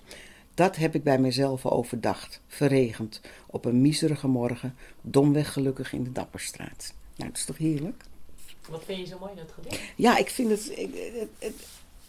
Dat 0.53 0.75
heb 0.75 0.95
ik 0.95 1.03
bij 1.03 1.19
mezelf 1.19 1.65
overdacht, 1.65 2.41
verregend, 2.47 3.21
op 3.47 3.65
een 3.65 3.81
miserige 3.81 4.27
morgen, 4.27 4.75
domweg 5.01 5.53
gelukkig 5.53 5.93
in 5.93 6.03
de 6.03 6.11
Dapperstraat. 6.11 6.93
Nou, 7.15 7.29
dat 7.29 7.39
is 7.39 7.45
toch 7.45 7.57
heerlijk? 7.57 8.03
Wat 8.69 8.83
vind 8.85 8.99
je 8.99 9.05
zo 9.05 9.17
mooi 9.19 9.31
in 9.31 9.37
dat 9.37 9.51
gedicht? 9.51 9.81
Ja, 9.95 10.17
ik 10.17 10.29
vind 10.29 10.49
het. 10.49 10.71
Het, 10.75 11.29
het, 11.39 11.53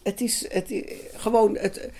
het 0.03 0.21
is 0.21 0.53
het, 0.53 0.73
gewoon 1.15 1.57
het, 1.57 1.91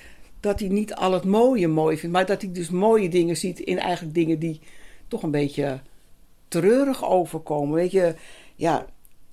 dat 0.41 0.61
hij 0.61 0.69
niet 0.69 0.95
al 0.95 1.13
het 1.13 1.25
mooie 1.25 1.69
mooi 1.69 1.97
vindt, 1.97 2.15
maar 2.15 2.27
dat 2.27 2.43
hij 2.43 2.53
dus 2.53 2.69
mooie 2.69 3.09
dingen 3.09 3.37
ziet 3.37 3.59
in 3.59 3.79
eigenlijk 3.79 4.15
dingen 4.15 4.39
die 4.39 4.61
toch 5.09 5.23
een 5.23 5.31
beetje 5.31 5.81
treurig 6.51 7.05
overkomen. 7.05 7.75
Weet 7.75 7.91
je, 7.91 8.15
ja. 8.57 8.87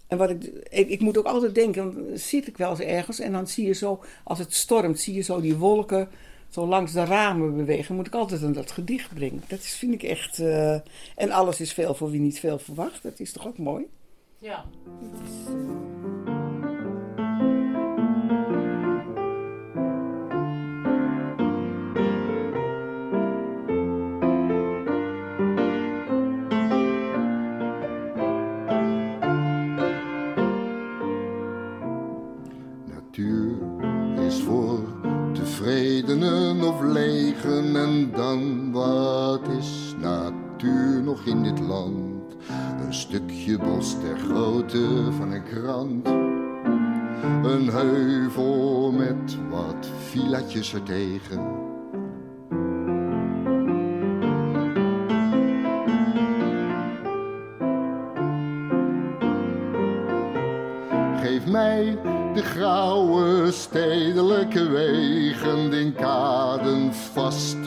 En 0.08 0.18
wat 0.18 0.30
ik, 0.30 0.44
ik, 0.70 0.90
ik 0.90 1.00
moet 1.00 1.18
ook 1.18 1.26
altijd 1.26 1.56
denken, 1.56 1.94
dan 1.94 2.18
zit 2.18 2.48
ik 2.48 2.58
wel 2.58 2.70
eens 2.70 2.80
ergens 2.80 3.20
en 3.20 3.32
dan 3.32 3.48
zie 3.48 3.66
je 3.66 3.74
zo, 3.74 4.04
als 4.24 4.40
het 4.40 4.54
stormt, 4.54 5.00
zie 5.00 5.14
je 5.14 5.22
zo 5.22 5.42
die 5.42 5.56
wolken 5.56 6.10
zo 6.50 6.68
langs 6.68 6.92
de 6.94 7.06
ramen 7.06 7.56
bewegen. 7.56 7.96
Moet 7.96 8.08
ik 8.08 8.14
altijd 8.16 8.44
aan 8.44 8.54
dat 8.54 8.72
gedicht 8.72 9.14
brengen. 9.14 9.44
Dat 9.48 9.60
is, 9.60 9.74
vind 9.76 9.94
ik 9.94 10.04
echt. 10.04 10.40
eh, 10.40 10.74
en 11.16 11.32
alles 11.32 11.60
is 11.60 11.74
veel 11.74 11.96
voor 11.96 12.12
wie 12.12 12.20
niet 12.20 12.40
veel 12.40 12.60
verwacht. 12.60 13.04
Dat 13.04 13.20
is 13.20 13.32
toch 13.32 13.48
ook 13.48 13.58
mooi? 13.58 13.86
Ja. 14.40 14.66
Stukje 43.48 43.66
bos 43.66 43.96
ter 44.00 44.18
grootte 44.18 45.12
van 45.18 45.32
een 45.32 45.44
krant. 45.44 46.08
Een 47.46 47.70
heuvel 47.70 48.92
met 48.92 49.38
wat 49.50 49.90
villaatjes 50.10 50.74
ertegen. 50.74 51.56
Geef 61.22 61.46
mij 61.48 61.98
de 62.34 62.42
grauwe 62.44 63.52
stedelijke 63.52 64.70
wegen, 64.70 65.74
in 65.74 65.94
kaden 65.94 66.94
vastgeklonken 66.94 67.67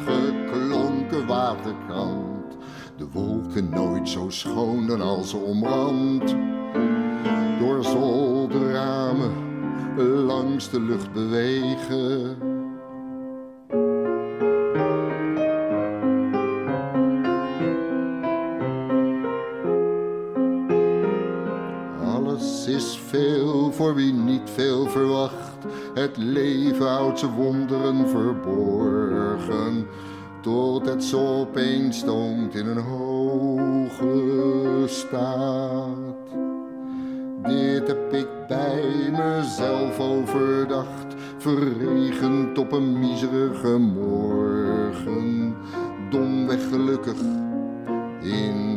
De 3.00 3.06
wolken 3.12 3.70
nooit 3.70 4.08
zo 4.08 4.28
schoon 4.28 5.00
als 5.00 5.34
omrand. 5.34 6.36
Door 7.58 7.84
zolderramen 7.84 9.30
langs 10.26 10.70
de 10.70 10.80
lucht 10.80 11.12
bewegen. 11.12 12.36
Alles 22.04 22.66
is 22.66 23.00
veel 23.06 23.72
voor 23.72 23.94
wie 23.94 24.12
niet 24.12 24.50
veel 24.54 24.86
verwacht. 24.86 25.64
Het 25.94 26.16
leven 26.16 26.88
houdt 26.88 27.18
zijn 27.18 27.34
wonderen 27.34 28.08
verborgen. 28.08 28.69
Opeens 31.00 31.98
stoomt 31.98 32.54
in 32.54 32.66
een 32.66 32.78
hoge 32.78 34.84
staat. 34.86 35.96
Dit 37.42 37.86
heb 37.86 38.12
ik 38.12 38.26
bij 38.48 39.10
mezelf 39.10 40.00
overdacht. 40.00 41.14
Verregend 41.38 42.58
op 42.58 42.72
een 42.72 42.98
miserige 42.98 43.78
morgen. 43.78 45.56
Domweg 46.10 46.68
gelukkig 46.68 47.18
in 48.22 48.69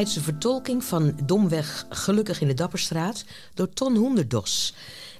eigentijdse 0.00 0.32
vertolking 0.32 0.84
van 0.84 1.18
Domweg 1.24 1.86
Gelukkig 1.88 2.40
in 2.40 2.46
de 2.46 2.54
Dapperstraat 2.54 3.24
door 3.54 3.68
Ton 3.68 3.96
Hoenderdos. 3.96 4.74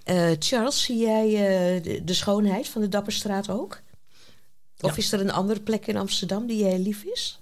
Eh, 0.04 0.30
Charles, 0.38 0.82
zie 0.82 0.98
jij 0.98 1.26
eh, 1.26 1.82
de, 1.82 2.04
de 2.04 2.14
schoonheid 2.14 2.68
van 2.68 2.80
de 2.80 2.88
Dapperstraat 2.88 3.50
ook? 3.50 3.80
Of 4.80 4.96
is 4.96 5.12
er 5.12 5.20
een 5.20 5.30
andere 5.30 5.60
plek 5.60 5.86
in 5.86 5.96
Amsterdam 5.96 6.46
die 6.46 6.58
jij 6.58 6.78
lief 6.78 7.02
is? 7.02 7.40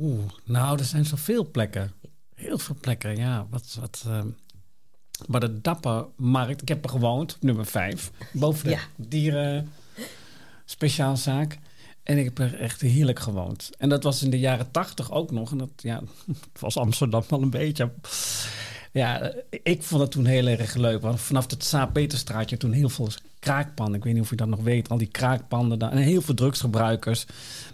Oeh, 0.00 0.24
nou, 0.44 0.78
er 0.78 0.84
zijn 0.84 1.04
zoveel 1.04 1.50
plekken. 1.50 1.92
Heel 2.34 2.58
veel 2.58 2.76
plekken, 2.80 3.16
ja. 3.16 3.46
Wat, 3.50 3.76
wat, 3.80 4.04
eh, 4.06 4.24
maar 5.26 5.40
de 5.40 5.60
Dappermarkt, 5.60 6.62
ik 6.62 6.68
heb 6.68 6.84
er 6.84 6.90
gewoond, 6.90 7.36
nummer 7.40 7.66
5. 7.66 8.10
Boven 8.32 8.64
de 8.64 8.70
Ja. 8.70 8.80
dieren 8.96 9.72
speciaalzaak. 10.64 11.58
En 12.08 12.18
ik 12.18 12.24
heb 12.24 12.38
er 12.38 12.60
echt 12.60 12.80
heerlijk 12.80 13.18
gewoond. 13.18 13.70
En 13.78 13.88
dat 13.88 14.02
was 14.02 14.22
in 14.22 14.30
de 14.30 14.38
jaren 14.38 14.70
tachtig 14.70 15.12
ook 15.12 15.30
nog. 15.30 15.50
En 15.50 15.58
dat, 15.58 15.70
ja, 15.76 16.02
het 16.26 16.60
was 16.60 16.76
Amsterdam 16.76 17.22
wel 17.28 17.42
een 17.42 17.50
beetje. 17.50 17.90
Ja, 18.92 19.32
ik 19.62 19.82
vond 19.82 20.00
het 20.00 20.10
toen 20.10 20.24
heel 20.24 20.46
erg 20.46 20.74
leuk. 20.74 21.02
Want 21.02 21.20
vanaf 21.20 21.50
het 21.50 21.64
Saap-Peterstraatje 21.64 22.56
toen 22.56 22.72
heel 22.72 22.88
veel 22.88 23.08
kraakpanden. 23.38 23.94
Ik 23.94 24.04
weet 24.04 24.14
niet 24.14 24.22
of 24.22 24.30
je 24.30 24.36
dat 24.36 24.48
nog 24.48 24.60
weet. 24.60 24.88
Al 24.88 24.98
die 24.98 25.08
kraakpanden 25.08 25.78
daar. 25.78 25.90
En 25.90 25.98
heel 25.98 26.22
veel 26.22 26.34
drugsgebruikers. 26.34 27.26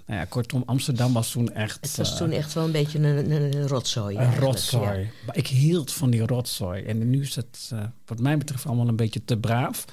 Nou 0.07 0.21
ja, 0.21 0.25
kortom, 0.25 0.63
Amsterdam 0.67 1.13
was 1.13 1.31
toen 1.31 1.53
echt... 1.53 1.79
Het 1.81 1.97
was 1.97 2.11
eh, 2.11 2.17
toen 2.17 2.31
echt 2.31 2.53
wel 2.53 2.65
een 2.65 2.73
beetje 2.73 2.99
een, 2.99 3.69
rotzooi. 3.69 4.17
een 4.17 4.39
rotzooi. 4.39 4.99
ja. 4.99 5.07
Maar 5.27 5.37
ik 5.37 5.47
hield 5.47 5.93
van 5.93 6.11
die 6.11 6.27
rotzooi. 6.27 6.83
En 6.83 7.11
nu 7.11 7.23
is 7.23 7.37
het, 7.37 7.71
eh, 7.73 7.83
wat 8.07 8.19
mij 8.19 8.39
betreft, 8.39 8.67
allemaal 8.67 8.89
een 8.89 8.97
beetje 8.97 9.25
te 9.25 9.37
braaf. 9.37 9.85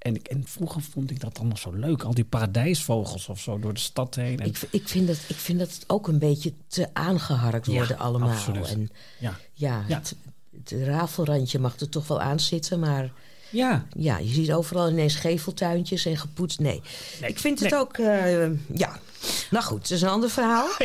En, 0.00 0.14
ik, 0.14 0.28
en 0.28 0.44
vroeger 0.46 0.82
vond 0.82 1.10
ik 1.10 1.20
dat 1.20 1.36
dan 1.36 1.48
nog 1.48 1.58
zo 1.58 1.72
leuk. 1.72 2.02
Al 2.02 2.14
die 2.14 2.24
paradijsvogels 2.24 3.28
of 3.28 3.40
zo 3.40 3.58
door 3.58 3.74
de 3.74 3.80
stad 3.80 4.14
heen. 4.14 4.38
En, 4.38 4.46
Ik, 4.46 4.58
ik, 4.70 4.88
vind 4.88 5.06
dat, 5.06 5.18
ik 5.28 5.36
vind 5.36 5.58
dat 5.58 5.72
het 5.74 5.84
ook 5.86 6.08
een 6.08 6.18
beetje 6.18 6.52
te 6.66 6.88
aangeharkt 6.92 7.66
Ja, 7.66 7.72
worden 7.72 7.98
allemaal. 7.98 8.30
absoluut. 8.30 8.68
En 8.68 8.90
Ja. 9.18 9.36
ja, 9.52 9.84
Ja. 9.88 9.98
Het, 9.98 10.16
het 10.56 10.70
rafelrandje 10.82 11.58
mag 11.58 11.80
er 11.80 11.88
toch 11.88 12.06
wel 12.06 12.20
aan 12.20 12.40
zitten, 12.40 12.80
maar... 12.80 13.12
Ja. 13.50 13.86
Ja, 13.96 14.18
je 14.18 14.34
ziet 14.34 14.52
overal 14.52 14.90
ineens 14.90 15.14
geveltuintjes 15.14 16.06
en 16.06 16.16
gepoetst. 16.16 16.60
Nee, 16.60 16.82
ik 17.20 17.38
vind 17.38 17.60
het 17.60 17.70
nee. 17.70 17.80
ook... 17.80 17.96
eh, 17.96 18.50
ja, 18.76 18.98
nou 19.50 19.64
goed, 19.64 19.82
het 19.82 19.90
is 19.90 20.02
een 20.02 20.08
ander 20.08 20.30
verhaal. 20.30 20.68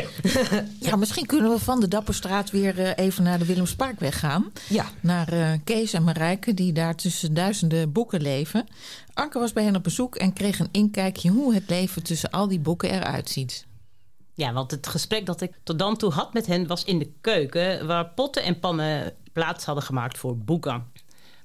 Ja, 0.80 0.96
misschien 0.96 1.26
kunnen 1.26 1.52
we 1.52 1.60
van 1.60 1.80
de 1.80 1.88
Dapperstraat 1.88 2.52
weer 2.52 2.80
eh, 2.80 3.06
even 3.06 3.24
naar 3.24 3.40
de 3.40 3.46
Willemsparkweg 3.46 4.20
gaan. 4.20 4.52
Ja. 4.70 4.86
Naar 5.02 5.28
eh, 5.28 5.52
Kees 5.64 5.94
en 5.94 6.04
Marijke, 6.04 6.54
die 6.54 6.74
daar 6.74 6.96
tussen 6.96 7.34
duizenden 7.34 7.92
boeken 7.92 8.22
leven. 8.22 8.68
Anke 9.14 9.40
was 9.40 9.54
bij 9.54 9.64
hen 9.64 9.76
op 9.76 9.84
bezoek 9.84 10.16
en 10.16 10.34
kreeg 10.34 10.60
een 10.60 10.70
inkijkje 10.72 11.30
hoe 11.30 11.54
het 11.54 11.70
leven 11.70 12.04
tussen 12.04 12.30
al 12.32 12.48
die 12.48 12.60
boeken 12.60 12.90
eruit 12.92 13.30
ziet. 13.30 13.66
Ja, 14.34 14.54
want 14.54 14.72
het 14.72 14.88
gesprek 14.88 15.26
dat 15.26 15.42
ik 15.42 15.52
tot 15.64 15.80
dan 15.80 15.98
toe 15.98 16.12
had 16.12 16.34
met 16.34 16.46
hen 16.46 16.68
was 16.68 16.84
in 16.84 17.00
de 17.00 17.12
keuken, 17.22 17.88
waar 17.88 18.10
potten 18.10 18.44
en 18.44 18.60
pannen 18.60 19.14
plaats 19.34 19.66
hadden 19.66 19.84
gemaakt 19.84 20.18
voor 20.18 20.38
boeken. 20.38 20.84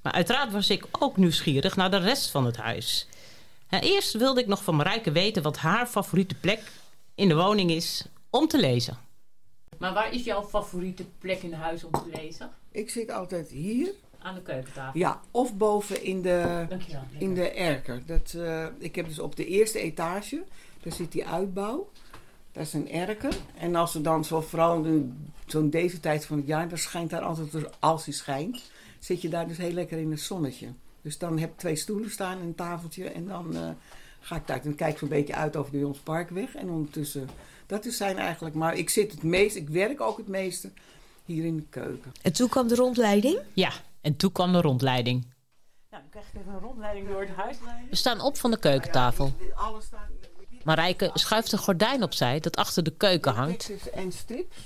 Maar 0.02 0.12
uiteraard 0.12 0.52
was 0.52 0.70
ik 0.70 0.86
ook 0.90 1.16
nieuwsgierig 1.16 1.76
naar 1.76 1.90
de 1.90 1.96
rest 1.98 2.30
van 2.30 2.44
het 2.44 2.56
huis. 2.56 3.08
En 3.68 3.80
eerst 3.80 4.12
wilde 4.12 4.40
ik 4.40 4.46
nog 4.46 4.64
van 4.64 4.76
Marijke 4.76 5.12
weten 5.12 5.42
wat 5.42 5.56
haar 5.56 5.86
favoriete 5.86 6.34
plek 6.34 6.72
in 7.14 7.28
de 7.28 7.34
woning 7.34 7.70
is 7.70 8.04
om 8.30 8.48
te 8.48 8.58
lezen. 8.58 8.98
Maar 9.78 9.92
waar 9.92 10.12
is 10.12 10.24
jouw 10.24 10.42
favoriete 10.42 11.04
plek 11.18 11.42
in 11.42 11.52
huis 11.52 11.84
om 11.84 11.92
te 11.92 12.10
lezen? 12.12 12.50
Ik 12.70 12.90
zit 12.90 13.10
altijd 13.10 13.48
hier. 13.48 13.90
Aan 14.22 14.34
de 14.34 14.42
keukentafel. 14.42 15.00
Ja, 15.00 15.20
of 15.30 15.56
boven 15.56 16.02
in 16.04 16.22
de, 16.22 16.66
Dankjewel. 16.68 17.02
in 17.18 17.34
de 17.34 17.50
erker. 17.50 18.02
Dat, 18.06 18.34
eh, 18.36 18.66
ik 18.78 18.94
heb 18.94 19.06
dus 19.06 19.18
op 19.18 19.36
de 19.36 19.46
eerste 19.46 19.78
etage, 19.78 20.42
daar 20.82 20.92
zit 20.92 21.12
die 21.12 21.26
uitbouw. 21.26 21.90
Dat 22.52 22.66
is 22.66 22.72
een 22.72 22.90
erker. 22.90 23.34
En 23.58 23.74
als 23.74 23.94
er 23.94 24.02
dan, 24.02 24.24
zo, 24.24 24.40
vooral 24.40 24.84
in 24.84 25.32
zo'n 25.46 25.70
deze 25.70 26.00
tijd 26.00 26.26
van 26.26 26.36
het 26.36 26.46
jaar, 26.46 26.68
dan 26.68 26.78
schijnt 26.78 27.10
daar 27.10 27.22
altijd, 27.22 27.52
dus 27.52 27.62
als 27.78 28.04
hij 28.04 28.14
schijnt, 28.14 28.70
zit 29.00 29.22
je 29.22 29.28
daar 29.28 29.48
dus 29.48 29.56
heel 29.56 29.72
lekker 29.72 29.98
in 29.98 30.10
het 30.10 30.20
zonnetje. 30.20 30.68
Dus 31.02 31.18
dan 31.18 31.38
heb 31.38 31.50
ik 31.50 31.58
twee 31.58 31.76
stoelen 31.76 32.10
staan 32.10 32.38
en 32.38 32.46
een 32.46 32.54
tafeltje. 32.54 33.08
En 33.08 33.26
dan 33.26 33.56
eh, 33.56 33.68
ga 34.20 34.36
ik 34.36 34.46
daar. 34.46 34.62
Dan 34.62 34.74
kijk 34.74 34.92
ik 34.92 34.98
zo'n 34.98 35.08
beetje 35.08 35.34
uit 35.34 35.56
over 35.56 35.72
de 35.72 35.78
Jons 35.78 35.98
Parkweg. 35.98 36.54
En 36.54 36.70
ondertussen, 36.70 37.28
dat 37.66 37.84
is 37.84 37.96
zijn 37.96 38.18
eigenlijk. 38.18 38.54
Maar 38.54 38.76
ik 38.76 38.90
zit 38.90 39.12
het 39.12 39.22
meest, 39.22 39.56
ik 39.56 39.68
werk 39.68 40.00
ook 40.00 40.16
het 40.16 40.28
meeste 40.28 40.70
hier 41.24 41.44
in 41.44 41.56
de 41.56 41.66
keuken. 41.70 42.12
En 42.22 42.32
toen 42.32 42.48
kwam 42.48 42.68
de 42.68 42.74
rondleiding? 42.74 43.38
Ja, 43.52 43.72
en 44.00 44.16
toen 44.16 44.32
kwam 44.32 44.52
de 44.52 44.60
rondleiding. 44.60 45.26
Nou, 45.90 46.02
dan 46.02 46.10
krijg 46.10 46.26
ik 46.32 46.40
even 46.40 46.52
een 46.52 46.60
rondleiding 46.60 47.08
door 47.08 47.20
het 47.20 47.30
huis. 47.36 47.56
We 47.90 47.96
staan 47.96 48.20
op 48.20 48.36
van 48.36 48.50
de 48.50 48.58
keukentafel. 48.58 49.32
Marijke 50.64 51.10
schuift 51.14 51.52
een 51.52 51.58
gordijn 51.58 52.02
opzij 52.02 52.40
dat 52.40 52.56
achter 52.56 52.82
de 52.82 52.90
keuken 52.96 53.34
hangt. 53.34 53.90
En 53.94 54.12
strips. 54.12 54.56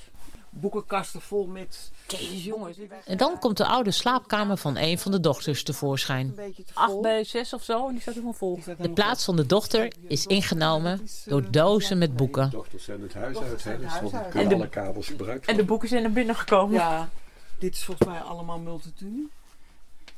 Boekenkasten 0.50 1.20
vol 1.20 1.46
met... 1.46 1.90
Jezus, 2.08 2.44
jongens. 2.44 2.76
En 3.04 3.16
dan 3.16 3.38
komt 3.38 3.56
de 3.56 3.66
oude 3.66 3.90
slaapkamer 3.90 4.56
van 4.56 4.76
een 4.76 4.98
van 4.98 5.12
de 5.12 5.20
dochters 5.20 5.62
tevoorschijn. 5.62 6.34
8 6.74 7.00
bij 7.00 7.24
6 7.24 7.52
of 7.52 7.62
zo, 7.62 7.86
en 7.86 7.92
die 7.92 8.00
staat 8.00 8.14
helemaal 8.14 8.34
vol. 8.34 8.60
De 8.78 8.90
plaats 8.90 9.24
van 9.24 9.36
de 9.36 9.46
dochter 9.46 9.92
is 10.08 10.26
ingenomen 10.26 11.08
door 11.24 11.50
dozen 11.50 11.98
met 11.98 12.16
boeken. 12.16 12.50
Dochters 12.50 12.84
zijn 12.84 13.02
het 13.02 13.14
huis 13.14 13.38
uit, 13.38 13.64
hè? 13.64 13.78
Dus 13.78 14.00
we 14.00 14.16
En 14.16 14.30
kunnen 14.30 14.48
de- 14.48 14.54
alle 14.54 14.68
kabels 14.68 15.06
gebruiken. 15.06 15.48
En 15.48 15.56
de 15.56 15.64
boeken 15.64 15.88
zijn 15.88 16.02
naar 16.02 16.12
binnen 16.12 16.36
gekomen. 16.36 16.74
Ja, 16.74 17.08
dit 17.58 17.74
is 17.74 17.84
volgens 17.84 18.08
mij 18.08 18.20
allemaal 18.20 18.58
multitudine. 18.58 19.26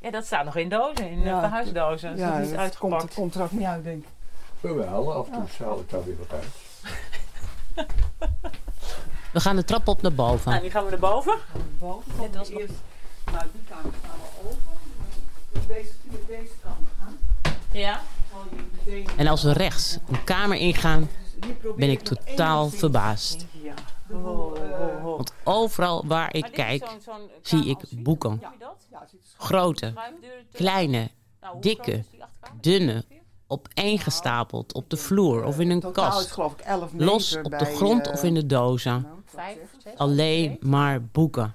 Ja, 0.00 0.10
dat 0.10 0.26
staat 0.26 0.44
nog 0.44 0.56
in 0.56 0.68
dozen, 0.68 1.10
in 1.10 1.18
Ja. 1.18 1.24
ja. 1.26 1.40
verhuisdozen. 1.40 2.08
Dat 2.08 2.18
is 2.18 2.24
Ja, 2.24 2.40
dat 2.50 2.58
uitgepakt. 2.58 3.00
komt, 3.02 3.14
komt 3.14 3.34
er 3.34 3.42
ook 3.42 3.50
niet 3.52 3.64
uit, 3.66 3.84
denk 3.84 4.02
ik. 4.02 4.08
Jawel, 4.60 5.12
af 5.14 5.26
en 5.30 5.32
toe 5.56 5.66
haal 5.66 5.78
ik 5.80 5.90
daar 5.90 6.04
weer 6.04 6.16
wat 6.18 6.38
uit. 6.40 6.46
We 9.36 9.42
gaan 9.42 9.56
de 9.56 9.64
trap 9.64 9.88
op 9.88 10.02
naar 10.02 10.14
boven. 10.14 10.50
Nou, 10.50 10.62
die 10.62 10.70
gaan 10.70 10.84
we 10.84 10.90
naar 10.90 10.98
boven. 10.98 11.38
Boven 11.78 12.12
komt 12.16 12.48
eerst 12.48 12.72
naar 13.32 13.46
die 13.52 13.62
kamer 13.68 13.92
gaan 14.02 14.18
we 14.18 14.48
over. 14.48 14.58
Dus 15.52 15.66
deze, 15.66 15.92
deze 16.26 16.52
kant 16.62 16.88
gaan. 16.98 17.16
Ja. 17.72 18.00
En 19.16 19.26
als 19.26 19.42
we 19.42 19.52
rechts 19.52 19.98
een 20.08 20.24
kamer 20.24 20.56
ingaan, 20.56 21.08
ben 21.76 21.90
ik 21.90 22.00
totaal 22.00 22.68
verbaasd. 22.68 23.46
Ja. 23.62 23.74
Want 25.02 25.32
overal 25.44 26.06
waar 26.06 26.34
ik 26.34 26.48
kijk, 26.52 26.86
zie 27.42 27.64
ik 27.64 27.78
boeken. 27.90 28.42
Grote, 29.36 29.92
kleine, 30.52 31.10
dikke, 31.60 32.04
dunne, 32.60 33.04
opeengestapeld 33.46 34.72
op 34.72 34.90
de 34.90 34.96
vloer 34.96 35.44
of 35.44 35.58
in 35.58 35.70
een 35.70 35.80
Totaal 35.80 36.08
is 36.08 36.14
kast. 36.14 36.32
geloof 36.32 36.52
ik 36.52 36.60
11 36.60 36.92
meter 36.92 37.06
Los 37.06 37.36
op 37.42 37.58
de 37.58 37.64
grond 37.64 38.06
eh, 38.06 38.12
of 38.12 38.22
in 38.22 38.34
de 38.34 38.46
dozen. 38.46 39.15
Vijf, 39.36 39.58
zes. 39.78 39.96
Alleen 39.96 40.56
maar 40.60 41.02
boeken. 41.02 41.54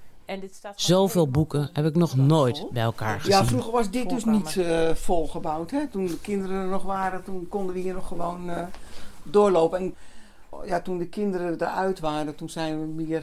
Zoveel 0.74 1.28
boeken 1.28 1.70
heb 1.72 1.84
ik 1.84 1.94
nog 1.94 2.16
nooit 2.16 2.66
bij 2.72 2.82
elkaar 2.82 3.14
Ja, 3.14 3.18
gezien. 3.38 3.46
vroeger 3.46 3.72
was 3.72 3.90
dit 3.90 4.08
dus 4.08 4.24
niet 4.24 4.56
eh, 4.56 4.90
volgebouwd. 4.94 5.70
Hè? 5.70 5.86
Toen 5.86 6.06
de 6.06 6.18
kinderen 6.18 6.56
er 6.56 6.68
nog 6.68 6.82
waren, 6.82 7.22
toen 7.24 7.48
konden 7.48 7.74
we 7.74 7.80
hier 7.80 7.94
nog 7.94 8.06
gewoon 8.06 8.50
eh, 8.50 8.62
doorlopen. 9.22 9.78
En 9.78 9.94
ja, 10.64 10.80
toen 10.80 10.98
de 10.98 11.06
kinderen 11.06 11.54
eruit 11.54 12.00
waren, 12.00 12.34
toen 12.34 12.48
zijn 12.48 12.80
we 12.80 12.86
meer 12.86 13.18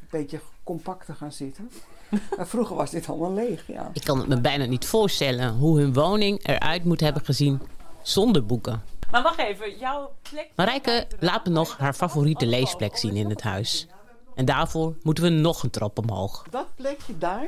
een 0.00 0.06
beetje 0.10 0.40
compacter 0.64 1.14
gaan 1.14 1.32
zitten. 1.32 1.70
maar 2.36 2.46
vroeger 2.46 2.76
was 2.76 2.90
dit 2.90 3.08
allemaal 3.08 3.32
leeg, 3.32 3.66
ja. 3.66 3.90
Ik 3.92 4.04
kan 4.04 4.18
het 4.18 4.28
me 4.28 4.40
bijna 4.40 4.64
niet 4.64 4.84
voorstellen 4.86 5.52
hoe 5.54 5.80
hun 5.80 5.92
woning 5.92 6.46
eruit 6.46 6.84
moet 6.84 7.00
hebben 7.00 7.24
gezien 7.24 7.60
zonder 8.02 8.46
boeken. 8.46 8.82
Maar 9.12 9.22
wacht 9.22 9.38
even, 9.38 9.78
jouw 9.78 10.12
plek... 10.30 10.48
Marijke 10.56 11.06
laat 11.18 11.44
me 11.44 11.50
nog 11.50 11.76
haar 11.78 11.92
favoriete 11.94 12.46
leesplek 12.46 12.96
zien 12.96 13.16
in 13.16 13.28
het 13.30 13.42
huis. 13.42 13.86
En 14.34 14.44
daarvoor 14.44 14.94
moeten 15.02 15.24
we 15.24 15.30
nog 15.30 15.62
een 15.62 15.70
trap 15.70 15.98
omhoog. 15.98 16.44
Dat 16.50 16.66
plekje 16.74 17.18
daar, 17.18 17.46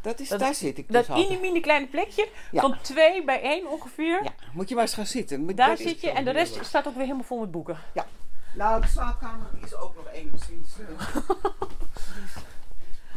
dat 0.00 0.20
is, 0.20 0.28
Dat- 0.28 0.38
daar 0.38 0.54
zit 0.54 0.78
ik 0.78 0.92
Dat 0.92 1.06
dus 1.06 1.10
altijd. 1.14 1.28
mini 1.28 1.40
mini 1.40 1.60
kleine 1.60 1.86
plekje 1.86 2.28
Ja. 2.50 2.60
van 2.60 2.78
twee 2.80 3.24
bij 3.24 3.42
één 3.42 3.70
ongeveer. 3.70 4.20
Ja, 4.24 4.32
moet 4.52 4.68
je 4.68 4.74
maar 4.74 4.84
eens 4.84 4.94
gaan 4.94 5.06
zitten. 5.06 5.44
Maar 5.44 5.54
Daar 5.54 5.68
dat 5.68 5.78
zit 5.78 6.00
je 6.00 6.10
en 6.10 6.24
de 6.24 6.30
rest 6.30 6.58
staat 6.64 6.86
ook 6.86 6.94
weer 6.94 7.02
helemaal 7.04 7.24
vol 7.24 7.40
met 7.40 7.50
boeken. 7.50 7.78
Ja. 7.94 8.06
Nou, 8.54 8.80
de 8.80 8.86
slaapkamer 8.86 9.46
is 9.64 9.74
ook 9.74 9.94
nog 9.94 10.04
enigszins... 10.12 10.68
eh, 10.78 11.16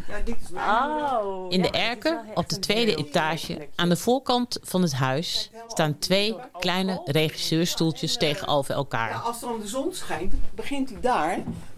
In 0.07 0.11
de 0.13 0.17
ja, 0.17 0.21
dit 0.23 0.35
is 0.41 0.49
wel 0.49 1.71
erker 1.71 2.23
echt 2.27 2.37
op 2.37 2.49
de 2.49 2.59
tweede 2.59 2.95
etage 2.95 3.67
aan 3.75 3.89
de 3.89 3.97
voorkant 3.97 4.57
van 4.61 4.81
het 4.81 4.93
huis 4.93 5.51
staan 5.67 5.99
twee 5.99 6.35
kleine 6.59 7.01
regisseurstoeltjes 7.05 8.17
tegenover 8.17 8.75
elkaar. 8.75 9.09
Ja, 9.09 9.17
als 9.17 9.39
dan 9.39 9.59
de 9.59 9.67
zon 9.67 9.93
schijnt, 9.93 10.33
begint 10.55 10.89
hij 10.89 10.99
daar. 11.01 11.35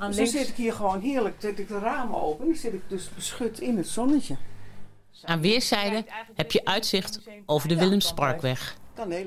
dus 0.07 0.15
dan 0.15 0.27
zit 0.27 0.47
ik 0.47 0.55
hier 0.55 0.73
gewoon 0.73 1.01
heerlijk, 1.01 1.35
zet 1.39 1.59
ik 1.59 1.67
de 1.67 1.79
ramen 1.79 2.21
open. 2.21 2.45
Dan 2.45 2.55
zit 2.55 2.73
ik 2.73 2.81
dus 2.87 3.09
beschut 3.15 3.59
in 3.59 3.77
het 3.77 3.87
zonnetje. 3.87 4.37
Aan 5.23 5.41
weerszijden 5.41 6.05
heb 6.35 6.51
je 6.51 6.65
uitzicht 6.65 7.19
over 7.45 7.67
de 7.67 7.77
Willemsparkweg. 7.77 8.77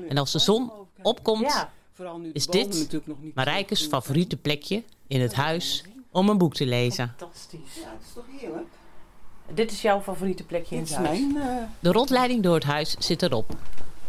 En 0.09 0.17
als 0.17 0.31
de 0.31 0.39
zon 0.39 0.71
opkomt, 1.01 1.67
is 2.33 2.47
dit 2.47 2.67
natuurlijk 2.67 3.07
nog 3.07 3.21
niet 3.21 3.35
Marijkes 3.35 3.85
favoriete 3.85 4.37
plekje 4.37 4.83
in 5.07 5.21
het 5.21 5.33
huis 5.33 5.83
om 6.11 6.29
een 6.29 6.37
boek 6.37 6.53
te 6.53 6.65
lezen. 6.65 7.13
Fantastisch. 7.17 7.75
Ja, 7.75 7.91
het 7.97 8.07
is 8.07 8.13
toch 8.13 8.25
heerlijk? 8.39 8.67
Dit 9.53 9.71
is 9.71 9.81
jouw 9.81 10.01
favoriete 10.01 10.43
plekje 10.43 10.75
in 10.75 10.81
het 10.81 10.89
is 10.89 10.95
huis. 10.95 11.19
mijn... 11.19 11.37
eh, 11.37 11.63
De 11.79 11.91
rondleiding 11.91 12.43
door 12.43 12.53
het 12.55 12.63
huis 12.63 12.95
zit 12.99 13.21
erop. 13.21 13.55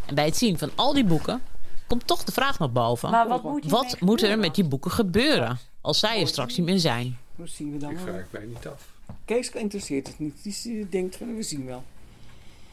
En 0.07 0.14
bij 0.14 0.24
het 0.24 0.37
zien 0.37 0.59
van 0.59 0.70
al 0.74 0.92
die 0.94 1.05
boeken 1.05 1.42
komt 1.87 2.07
toch 2.07 2.24
de 2.24 2.33
vraag 2.33 2.59
naar 2.59 2.72
boven. 2.72 3.11
Maar 3.11 3.28
wat 3.28 3.42
moet, 3.42 3.64
Wat 3.70 3.83
hiermee 3.87 3.98
moet 4.00 4.22
er 4.22 4.38
met 4.38 4.55
die 4.55 4.64
boeken 4.64 4.90
gebeuren 4.90 5.59
als 5.81 5.98
zij 5.98 6.20
er 6.20 6.26
straks 6.28 6.57
niet 6.57 6.66
meer 6.66 6.78
zijn? 6.78 7.18
hoe 7.37 7.48
zien 7.48 7.72
we 7.72 7.78
dan 7.78 7.90
Ik 7.90 7.98
vraag 7.98 8.24
mij 8.31 8.44
niet 8.44 8.66
af. 8.66 8.90
Kees 9.24 9.50
interesseert 9.50 10.07
het 10.07 10.18
niet. 10.18 10.42
Die 10.42 10.81
eh, 10.81 10.87
denkt 10.90 11.16
van, 11.16 11.37
we 11.37 11.42
zien 11.42 11.66
wel. 11.66 11.83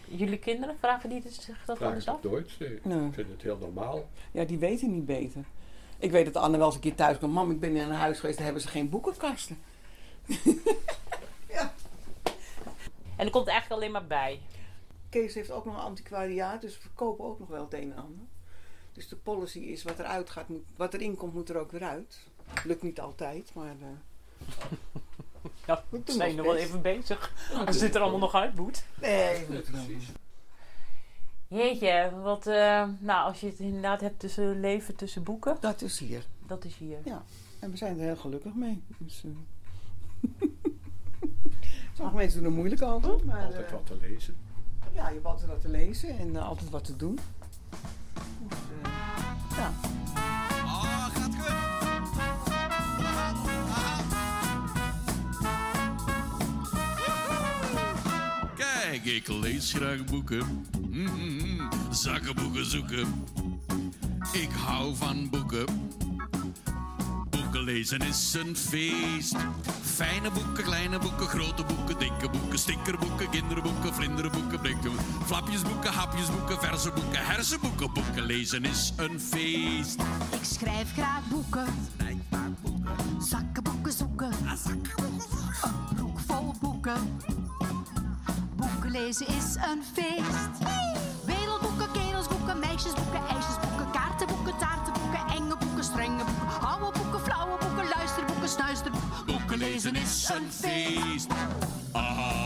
Jullie 0.06 0.38
kinderen 0.38 0.76
vragen 0.80 1.10
die 1.10 1.24
zich 1.30 1.58
dat 1.66 1.82
anders 1.82 2.04
ik 2.06 2.10
af? 2.10 2.22
het 2.22 2.32
nooit. 2.32 2.50
Nee, 2.60 2.80
Nee. 2.84 3.08
Ik 3.08 3.14
vind 3.14 3.28
het 3.32 3.42
heel 3.42 3.58
normaal. 3.62 4.08
Ja, 4.32 4.44
die 4.44 4.58
weten 4.58 4.92
niet 4.94 5.06
beter. 5.06 5.42
Ik 6.00 6.12
weet 6.12 6.26
dat 6.34 6.44
Anne 6.44 6.58
wel 6.58 6.66
eens 6.66 6.76
een 6.76 6.82
keer 6.82 6.96
thuis 6.96 7.18
kwam. 7.18 7.32
Mam, 7.32 7.52
ik 7.52 7.60
ben 7.60 7.76
in 7.76 7.90
een 7.90 7.92
huis 7.96 8.20
geweest, 8.20 8.36
daar 8.38 8.46
hebben 8.46 8.64
ze 8.64 8.70
geen 8.70 8.90
boekenkasten. 8.90 9.58
En 13.20 13.26
er 13.26 13.32
komt 13.32 13.48
eigenlijk 13.48 13.82
alleen 13.82 13.92
maar 13.94 14.08
bij. 14.08 14.40
Kees 15.10 15.34
heeft 15.34 15.52
ook 15.52 15.66
nog 15.66 15.74
een 15.76 15.80
antiquariaat, 15.82 16.62
dus 16.62 16.76
we 16.76 16.82
verkopen 16.82 17.26
ook 17.26 17.40
nog 17.40 17.48
wel 17.48 17.64
het 17.64 17.74
een 17.74 17.92
en 17.92 17.98
ander. 17.98 18.26
Dus 18.94 19.08
de 19.08 19.16
policy 19.16 19.60
is 19.60 19.84
wat 19.84 20.00
eruit 20.00 20.30
gaat, 20.30 20.50
moet, 20.50 20.64
wat 20.76 20.94
erin 20.94 21.16
komt, 21.16 21.34
moet 21.34 21.50
er 21.50 21.58
ook 21.58 21.72
weer 21.72 21.84
uit. 21.84 22.20
Lukt 22.66 22.82
niet 22.84 23.00
altijd, 23.00 23.52
maar. 23.54 23.76
eh, 23.82 24.48
Ja, 25.68 25.84
We 25.90 26.02
zijn 26.06 26.36
nog 26.36 26.46
wel 26.46 26.56
even 26.56 26.82
bezig. 26.82 27.34
Als 27.66 27.78
dit 27.86 27.96
er 27.96 28.02
allemaal 28.02 28.20
nog 28.20 28.34
uit 28.36 28.56
moet. 28.56 28.84
nee, 29.02 29.46
wel. 29.48 29.62
Jeetje, 31.48 32.12
wat, 32.22 32.48
eh, 32.48 32.88
nou 33.00 33.24
als 33.28 33.40
je 33.40 33.48
het 33.48 33.60
inderdaad 33.60 34.02
hebt 34.02 34.20
tussen 34.20 34.60
leven 34.60 34.96
tussen 34.96 35.24
boeken, 35.24 35.58
Dat 35.60 35.82
is 35.82 36.00
hier. 36.00 36.26
dat 36.48 36.66
is 36.66 36.76
hier. 36.76 36.98
Ja, 37.06 37.24
en 37.60 37.72
we 37.72 37.78
zijn 37.78 37.98
er 38.00 38.06
heel 38.06 38.16
gelukkig 38.16 38.54
mee. 38.54 38.84
Dus, 38.98 39.24
eh, 39.26 39.32
Sommige 42.00 42.18
mensen 42.18 42.40
doen 42.44 42.50
er 42.52 42.58
moeilijk 42.58 42.82
over, 42.82 43.16
maar 43.26 43.44
Altijd 43.44 43.66
eh, 43.66 43.72
wat 43.72 43.86
te 43.86 43.98
lezen. 44.02 44.36
ja, 44.94 45.08
je 45.08 45.14
hebt 45.14 45.26
altijd 45.26 45.48
wat 45.50 45.62
te 45.62 45.70
lezen 45.70 46.18
en 46.20 46.36
eh, 46.36 46.48
altijd 46.48 46.70
wat 46.70 46.84
te 46.84 46.96
doen. 46.96 47.20
Ja. 49.56 49.72
Oh, 50.66 51.06
gaat 51.06 51.36
goed. 51.36 52.50
Kijk, 58.56 59.06
ik 59.06 59.28
lees 59.28 59.74
graag 59.74 60.06
boeken. 60.06 60.66
Mm, 60.90 61.70
zakkenboeken 61.92 62.66
zoeken. 62.66 63.08
Ik 64.32 64.50
hou 64.52 64.96
van 64.96 65.30
boeken. 65.30 65.66
Boeken 67.60 67.74
lezen 67.74 68.00
is 68.00 68.34
een 68.34 68.58
feest. 68.58 69.36
Fijne 69.82 70.32
boeken, 70.32 70.64
kleine 70.64 71.00
boeken, 71.00 71.28
grote 71.28 71.64
boeken, 71.64 72.00
dikke 72.00 72.30
boeken, 72.30 72.60
stinkerboeken, 72.60 73.30
kinderboeken, 73.30 73.94
vlinderboeken, 73.94 74.60
blikken, 74.60 74.92
flapjesboeken, 75.26 75.94
hapjesboeken, 75.94 76.60
verse 76.60 76.92
boeken, 76.92 77.26
hersenboeken. 77.26 77.94
Boeken 77.94 78.24
lezen 78.24 78.64
is 78.64 78.94
een 78.98 79.20
feest. 79.20 80.02
Ik 80.32 80.44
schrijf 80.44 80.94
graag 80.94 81.28
boeken. 81.30 81.66
Zakkenboeken 83.20 83.92
zoeken. 83.94 84.32
Een 84.68 84.82
broek 85.96 86.20
vol 86.20 86.54
boeken. 86.62 87.20
Boeken 88.56 88.92
lezen 88.92 89.28
is 89.28 89.56
een 89.56 89.84
feest. 89.94 90.68
Wereldboeken, 91.26 91.92
kerelsboeken, 91.92 92.60
meisjesboeken, 92.60 93.22
ijsjesboeken, 93.28 93.92
kaartenboeken, 93.92 94.39
snuisterboeken. 98.50 99.26
Boeken 99.26 99.58
lezen 99.58 99.96
is 99.96 100.30
een 100.34 100.52
feest. 100.52 101.28
Ah, 101.92 102.40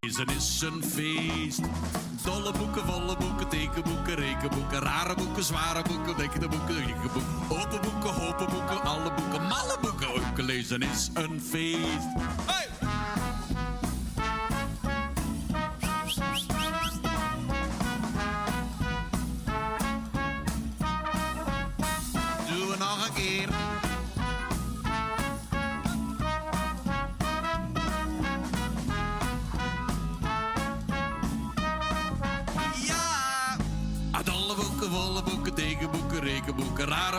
lezen 0.00 0.36
is 0.36 0.60
een 0.60 0.84
feest. 0.84 1.60
Dolle 2.24 2.52
boeken, 2.58 2.86
volle 2.86 3.16
boeken, 3.16 3.48
tekenboeken, 3.48 4.14
rekenboeken, 4.14 4.78
rare 4.78 5.14
boeken, 5.14 5.44
zware 5.44 5.82
boeken, 5.82 6.16
dikke 6.16 6.48
boeken, 6.48 6.74
dikke 6.74 7.08
open 7.48 7.80
boeken, 7.80 8.22
hopen 8.22 8.46
boeken, 8.50 8.82
alle 8.82 9.12
boeken, 9.12 9.42
malle 9.42 9.76
boeken. 9.80 10.08
Boeken 10.14 10.44
lezen 10.44 10.82
is 10.82 11.10
een 11.14 11.40
feest. 11.40 12.08
Hey! 12.46 12.68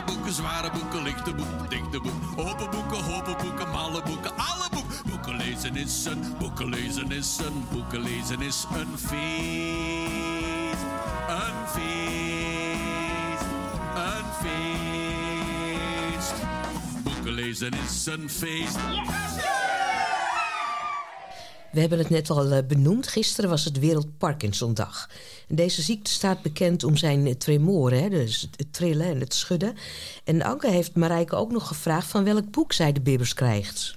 Boeken, 0.06 0.34
zware 0.34 0.72
boeken, 0.72 1.04
lichte 1.04 1.34
boeken, 1.34 1.70
dichte 1.70 2.00
boeken, 2.02 2.38
open 2.38 2.70
boeken, 2.70 3.04
hopen 3.04 3.38
boeken, 3.38 3.70
malle 3.72 4.02
boeken, 4.04 4.32
alle 4.38 4.70
boeken. 4.72 4.98
Boeken 5.10 5.36
lezen 5.38 5.76
is 5.76 6.06
een, 6.06 6.36
boeken 6.40 6.70
lezen 6.70 7.12
is 7.12 7.38
een, 7.38 7.66
boeken 7.72 8.02
lezen 8.02 8.42
is 8.42 8.66
een 8.74 8.98
feest. 8.98 10.84
Een 11.30 11.68
feest, 11.68 13.46
een 13.96 14.26
feest. 14.42 16.34
Boeken 17.04 17.32
lezen 17.32 17.72
is 17.74 18.06
een 18.06 18.30
feest. 18.30 18.78
We 21.72 21.80
hebben 21.80 21.98
het 21.98 22.10
net 22.10 22.30
al 22.30 22.52
eh, 22.52 22.66
benoemd. 22.68 23.08
Gisteren 23.08 23.50
was 23.50 23.66
het 23.66 23.80
Wereld 23.80 24.18
Parkinsondag. 24.18 25.10
En 25.48 25.56
Deze 25.56 25.82
ziekte 25.82 26.12
staat 26.12 26.42
bekend 26.42 26.84
om 26.84 26.98
zijn 26.98 27.38
tremoren, 27.38 28.02
hè, 28.04 28.10
dus 28.10 28.50
het 28.56 28.74
trillen 28.74 29.06
en 29.08 29.20
het 29.20 29.34
schudden. 29.34 29.76
En 30.24 30.42
Anke 30.42 30.70
heeft 30.70 30.96
Marijke 30.96 31.36
ook 31.36 31.52
nog 31.52 31.68
gevraagd 31.68 32.08
van 32.08 32.24
welk 32.24 32.52
boek 32.52 32.74
zij 32.74 32.92
de 32.92 33.02
bibbers 33.02 33.34
krijgt. 33.34 33.96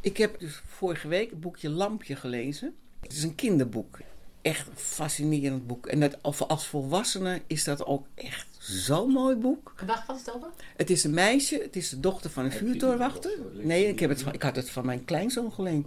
Ik 0.00 0.16
heb 0.16 0.38
dus 0.40 0.62
vorige 0.66 1.08
week 1.08 1.30
het 1.30 1.40
boekje 1.40 1.68
Lampje 1.70 2.16
gelezen. 2.16 2.74
Het 3.00 3.12
is 3.12 3.22
een 3.22 3.34
kinderboek. 3.34 3.98
Echt 4.42 4.66
een 4.66 4.76
fascinerend 4.76 5.66
boek. 5.66 5.86
En 5.86 6.00
dat, 6.00 6.16
als- 6.22 6.40
als 6.48 6.66
volwassene 6.66 7.42
is 7.46 7.64
dat 7.64 7.86
ook 7.86 8.06
echt 8.14 8.46
zo'n 8.58 9.10
mooi 9.10 9.36
boek. 9.36 9.74
Wacht, 9.86 10.06
wat 10.06 10.16
is 10.16 10.26
het 10.26 10.34
over? 10.34 10.48
Het 10.76 10.90
is 10.90 11.04
een 11.04 11.14
meisje, 11.14 11.58
het 11.62 11.76
is 11.76 11.88
de 11.88 12.00
dochter 12.00 12.30
van 12.30 12.44
een 12.44 12.52
vuurtorenwachter. 12.52 13.30
Nee, 13.54 13.86
ik, 13.88 13.98
heb 14.00 14.10
het 14.10 14.22
van, 14.22 14.32
ik 14.32 14.42
had 14.42 14.56
het 14.56 14.70
van 14.70 14.86
mijn 14.86 15.04
kleinzoon 15.04 15.52
geleend. 15.52 15.86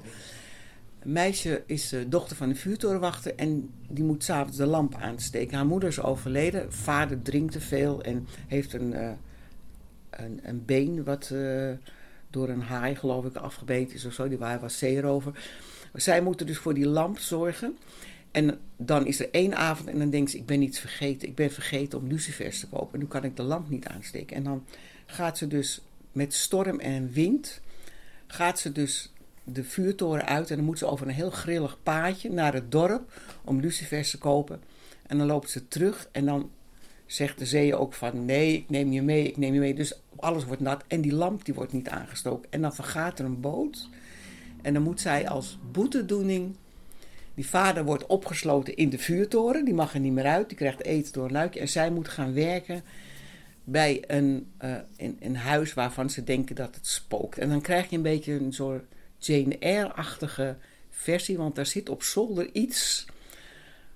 Meisje 1.05 1.63
is 1.65 1.89
de 1.89 2.09
dochter 2.09 2.35
van 2.35 2.49
een 2.49 2.55
vuurtorenwachter 2.55 3.35
en 3.35 3.69
die 3.87 4.03
moet 4.03 4.23
s'avonds 4.23 4.57
de 4.57 4.65
lamp 4.65 4.95
aansteken. 4.95 5.55
Haar 5.55 5.65
moeder 5.65 5.89
is 5.89 6.01
overleden, 6.01 6.73
vader 6.73 7.21
drinkt 7.21 7.51
te 7.51 7.61
veel 7.61 8.03
en 8.03 8.27
heeft 8.47 8.73
een, 8.73 8.93
eh, 8.93 9.11
een, 10.09 10.39
een 10.43 10.65
been 10.65 11.03
wat 11.03 11.29
eh, 11.33 11.71
door 12.29 12.49
een 12.49 12.61
haai, 12.61 12.95
geloof 12.95 13.25
ik, 13.25 13.35
afgebeten 13.35 13.95
is 13.95 14.05
of 14.05 14.13
zo. 14.13 14.27
Die 14.27 14.39
haai 14.39 14.59
was 14.59 14.77
zeerover. 14.77 15.49
Zij 15.93 16.21
moeten 16.21 16.45
dus 16.45 16.57
voor 16.57 16.73
die 16.73 16.87
lamp 16.87 17.19
zorgen. 17.19 17.77
En 18.31 18.59
dan 18.77 19.05
is 19.05 19.19
er 19.19 19.29
één 19.31 19.55
avond 19.55 19.89
en 19.89 19.99
dan 19.99 20.09
denkt 20.09 20.31
ze, 20.31 20.37
ik 20.37 20.45
ben 20.45 20.61
iets 20.61 20.79
vergeten. 20.79 21.27
Ik 21.27 21.35
ben 21.35 21.51
vergeten 21.51 21.99
om 21.99 22.07
lucifers 22.07 22.59
te 22.59 22.67
kopen. 22.67 22.93
En 22.93 22.99
nu 22.99 23.05
kan 23.05 23.23
ik 23.23 23.35
de 23.35 23.43
lamp 23.43 23.69
niet 23.69 23.87
aansteken. 23.87 24.35
En 24.35 24.43
dan 24.43 24.65
gaat 25.05 25.37
ze 25.37 25.47
dus 25.47 25.81
met 26.11 26.33
storm 26.33 26.79
en 26.79 27.11
wind, 27.11 27.61
gaat 28.27 28.59
ze 28.59 28.71
dus 28.71 29.13
de 29.45 29.63
vuurtoren 29.63 30.25
uit. 30.25 30.49
En 30.49 30.55
dan 30.55 30.65
moet 30.65 30.79
ze 30.79 30.85
over 30.85 31.07
een 31.07 31.13
heel 31.13 31.29
grillig 31.29 31.77
paadje 31.83 32.31
naar 32.31 32.53
het 32.53 32.71
dorp 32.71 33.21
om 33.43 33.59
lucifers 33.59 34.09
te 34.09 34.17
kopen. 34.17 34.61
En 35.07 35.17
dan 35.17 35.27
loopt 35.27 35.49
ze 35.49 35.67
terug 35.67 36.09
en 36.11 36.25
dan 36.25 36.49
zegt 37.05 37.39
de 37.39 37.45
zee 37.45 37.75
ook 37.75 37.93
van 37.93 38.25
nee, 38.25 38.53
ik 38.53 38.69
neem 38.69 38.91
je 38.91 39.01
mee, 39.01 39.27
ik 39.27 39.37
neem 39.37 39.53
je 39.53 39.59
mee. 39.59 39.73
Dus 39.73 39.99
alles 40.15 40.45
wordt 40.45 40.61
nat 40.61 40.83
en 40.87 41.01
die 41.01 41.13
lamp 41.13 41.45
die 41.45 41.53
wordt 41.53 41.73
niet 41.73 41.89
aangestoken. 41.89 42.51
En 42.51 42.61
dan 42.61 42.75
vergaat 42.75 43.19
er 43.19 43.25
een 43.25 43.41
boot. 43.41 43.89
En 44.61 44.73
dan 44.73 44.83
moet 44.83 45.01
zij 45.01 45.29
als 45.29 45.59
boetedoening 45.71 46.55
die 47.33 47.47
vader 47.47 47.85
wordt 47.85 48.05
opgesloten 48.05 48.75
in 48.75 48.89
de 48.89 48.97
vuurtoren. 48.97 49.65
Die 49.65 49.73
mag 49.73 49.93
er 49.93 49.99
niet 49.99 50.13
meer 50.13 50.25
uit. 50.25 50.47
Die 50.47 50.57
krijgt 50.57 50.83
eten 50.83 51.13
door 51.13 51.25
een 51.25 51.31
luikje. 51.31 51.59
En 51.59 51.69
zij 51.69 51.91
moet 51.91 52.07
gaan 52.07 52.33
werken 52.33 52.83
bij 53.63 54.03
een, 54.07 54.51
eh, 54.57 54.75
in, 54.95 55.17
een 55.19 55.35
huis 55.35 55.73
waarvan 55.73 56.09
ze 56.09 56.23
denken 56.23 56.55
dat 56.55 56.75
het 56.75 56.87
spookt. 56.87 57.37
En 57.37 57.49
dan 57.49 57.61
krijg 57.61 57.89
je 57.89 57.95
een 57.95 58.01
beetje 58.01 58.33
een 58.33 58.53
soort 58.53 58.83
Jane 59.25 59.57
Eyre-achtige 59.57 60.57
versie. 60.89 61.37
Want 61.37 61.55
daar 61.55 61.65
zit 61.65 61.89
op 61.89 62.03
zolder 62.03 62.49
iets 62.53 63.05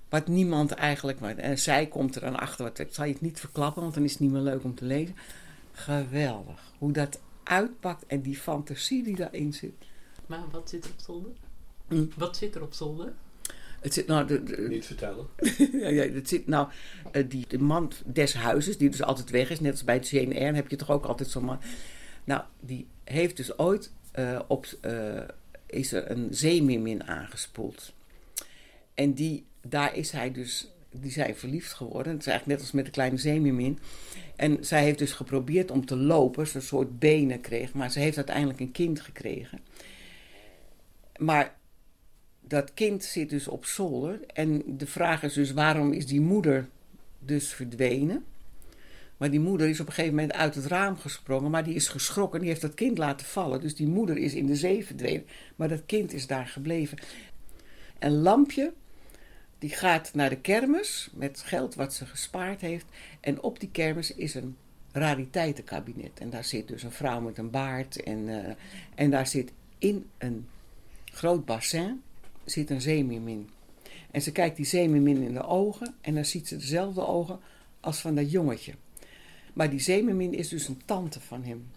wat 0.08 0.28
niemand 0.28 0.70
eigenlijk... 0.70 1.20
Maar, 1.20 1.36
en 1.36 1.58
zij 1.58 1.86
komt 1.86 2.14
er 2.14 2.20
dan 2.20 2.38
achter. 2.38 2.64
Wat, 2.64 2.78
ik 2.78 2.88
zal 2.90 3.04
je 3.04 3.12
het 3.12 3.20
niet 3.20 3.40
verklappen, 3.40 3.82
want 3.82 3.94
dan 3.94 4.04
is 4.04 4.10
het 4.10 4.20
niet 4.20 4.30
meer 4.30 4.40
leuk 4.40 4.64
om 4.64 4.74
te 4.74 4.84
lezen. 4.84 5.16
Geweldig. 5.72 6.72
Hoe 6.78 6.92
dat 6.92 7.20
uitpakt 7.42 8.06
en 8.06 8.20
die 8.20 8.36
fantasie 8.36 9.02
die 9.02 9.16
daarin 9.16 9.52
zit. 9.52 9.72
Maar 10.26 10.44
wat 10.50 10.68
zit 10.68 10.84
er 10.84 10.90
op 10.90 11.00
zolder? 11.00 11.30
Hm. 11.88 12.06
Wat 12.16 12.36
zit 12.36 12.54
er 12.54 12.62
op 12.62 12.74
zolder? 12.74 13.12
Het 13.80 13.94
zit, 13.94 14.06
nou, 14.06 14.26
de, 14.26 14.42
de- 14.42 14.66
Niet 14.68 14.86
vertellen. 14.86 15.26
ja, 15.82 15.88
ja, 15.88 16.08
het 16.12 16.28
zit, 16.28 16.46
nou, 16.46 16.68
eh, 17.12 17.24
die, 17.28 17.44
de 17.48 17.58
man 17.58 17.92
des 18.06 18.34
huizes, 18.34 18.78
die 18.78 18.90
dus 18.90 19.02
altijd 19.02 19.30
weg 19.30 19.50
is, 19.50 19.60
net 19.60 19.70
als 19.70 19.84
bij 19.84 19.94
het 19.94 20.12
Eyre, 20.12 20.54
heb 20.54 20.68
je 20.68 20.76
toch 20.76 20.90
ook 20.90 21.04
altijd 21.04 21.28
zo'n 21.28 21.44
man. 21.44 21.60
Nou, 22.24 22.42
die 22.60 22.86
heeft 23.04 23.36
dus 23.36 23.58
ooit 23.58 23.92
eh, 24.10 24.40
op, 24.46 24.66
eh, 24.80 25.20
is 25.66 25.92
er 25.92 26.10
een 26.10 26.28
zeemeermin 26.30 27.04
aangespoeld. 27.04 27.92
En 28.94 29.12
die, 29.12 29.44
daar 29.62 29.96
is 29.96 30.10
hij 30.10 30.32
dus, 30.32 30.72
die 30.90 31.10
zijn 31.10 31.36
verliefd 31.36 31.72
geworden. 31.72 32.12
Het 32.12 32.20
is 32.20 32.26
eigenlijk 32.26 32.58
net 32.58 32.66
als 32.66 32.76
met 32.76 32.84
de 32.84 32.90
kleine 32.90 33.16
zeemeermin. 33.16 33.78
En 34.36 34.64
zij 34.64 34.82
heeft 34.82 34.98
dus 34.98 35.12
geprobeerd 35.12 35.70
om 35.70 35.86
te 35.86 35.96
lopen, 35.96 36.46
ze 36.46 36.56
een 36.56 36.62
soort 36.62 36.98
benen 36.98 37.40
kreeg, 37.40 37.72
maar 37.72 37.90
ze 37.90 37.98
heeft 37.98 38.16
uiteindelijk 38.16 38.60
een 38.60 38.72
kind 38.72 39.00
gekregen. 39.00 39.60
Maar 41.16 41.58
dat 42.40 42.74
kind 42.74 43.04
zit 43.04 43.30
dus 43.30 43.48
op 43.48 43.64
zolder. 43.64 44.20
En 44.26 44.62
de 44.66 44.86
vraag 44.86 45.22
is 45.22 45.32
dus 45.32 45.52
waarom 45.52 45.92
is 45.92 46.06
die 46.06 46.20
moeder 46.20 46.68
dus 47.18 47.52
verdwenen? 47.52 48.24
Maar 49.20 49.30
die 49.30 49.40
moeder 49.40 49.68
is 49.68 49.80
op 49.80 49.86
een 49.86 49.92
gegeven 49.92 50.14
moment 50.14 50.32
uit 50.32 50.54
het 50.54 50.66
raam 50.66 50.96
gesprongen. 50.96 51.50
Maar 51.50 51.64
die 51.64 51.74
is 51.74 51.88
geschrokken. 51.88 52.40
Die 52.40 52.48
heeft 52.48 52.60
dat 52.60 52.74
kind 52.74 52.98
laten 52.98 53.26
vallen. 53.26 53.60
Dus 53.60 53.74
die 53.74 53.86
moeder 53.86 54.16
is 54.16 54.34
in 54.34 54.46
de 54.46 54.56
zee 54.56 54.86
verdwenen. 54.86 55.26
Maar 55.56 55.68
dat 55.68 55.86
kind 55.86 56.12
is 56.12 56.26
daar 56.26 56.46
gebleven. 56.46 56.98
En 57.98 58.12
Lampje, 58.12 58.72
die 59.58 59.70
gaat 59.70 60.10
naar 60.14 60.28
de 60.28 60.40
kermis 60.40 61.10
met 61.12 61.42
geld 61.44 61.74
wat 61.74 61.94
ze 61.94 62.06
gespaard 62.06 62.60
heeft. 62.60 62.86
En 63.20 63.42
op 63.42 63.60
die 63.60 63.70
kermis 63.70 64.14
is 64.14 64.34
een 64.34 64.56
rariteitenkabinet. 64.92 66.20
En 66.20 66.30
daar 66.30 66.44
zit 66.44 66.68
dus 66.68 66.82
een 66.82 66.92
vrouw 66.92 67.20
met 67.20 67.38
een 67.38 67.50
baard. 67.50 68.02
En, 68.02 68.28
eh, 68.28 68.54
en 68.94 69.10
daar 69.10 69.26
zit 69.26 69.52
in 69.78 70.06
een 70.18 70.46
groot 71.04 71.44
bassin 71.44 72.02
zit 72.44 72.70
een 72.70 72.80
zeemeermin. 72.80 73.48
En 74.10 74.22
ze 74.22 74.32
kijkt 74.32 74.56
die 74.56 74.66
zeemeermin 74.66 75.22
in 75.22 75.34
de 75.34 75.44
ogen 75.44 75.94
en 76.00 76.14
dan 76.14 76.24
ziet 76.24 76.48
ze 76.48 76.56
dezelfde 76.56 77.06
ogen 77.06 77.40
als 77.80 78.00
van 78.00 78.14
dat 78.14 78.30
jongetje. 78.30 78.72
Maar 79.52 79.70
die 79.70 79.80
zeemeermin 79.80 80.34
is 80.34 80.48
dus 80.48 80.68
een 80.68 80.80
tante 80.84 81.20
van 81.20 81.44
hem. 81.44 81.70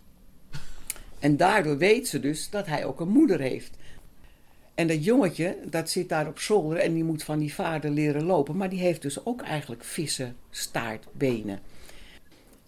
En 1.20 1.38
daardoor 1.38 1.78
weet 1.78 2.08
ze 2.08 2.20
dus 2.20 2.50
dat 2.50 2.66
hij 2.66 2.86
ook 2.86 3.00
een 3.00 3.10
moeder 3.10 3.40
heeft. 3.40 3.78
En 4.76 4.88
dat 4.88 5.04
jongetje, 5.06 5.58
dat 5.70 5.90
zit 5.90 6.10
daar 6.10 6.28
op 6.28 6.40
zolder 6.40 6.78
en 6.78 6.94
die 6.94 7.04
moet 7.04 7.24
van 7.24 7.40
die 7.40 7.54
vader 7.54 7.92
leren 7.92 8.24
lopen. 8.24 8.58
Maar 8.58 8.70
die 8.70 8.80
heeft 8.80 9.02
dus 9.02 9.26
ook 9.26 9.42
eigenlijk 9.42 9.84
vissen, 9.84 10.36
staart, 10.50 11.08
benen. 11.12 11.60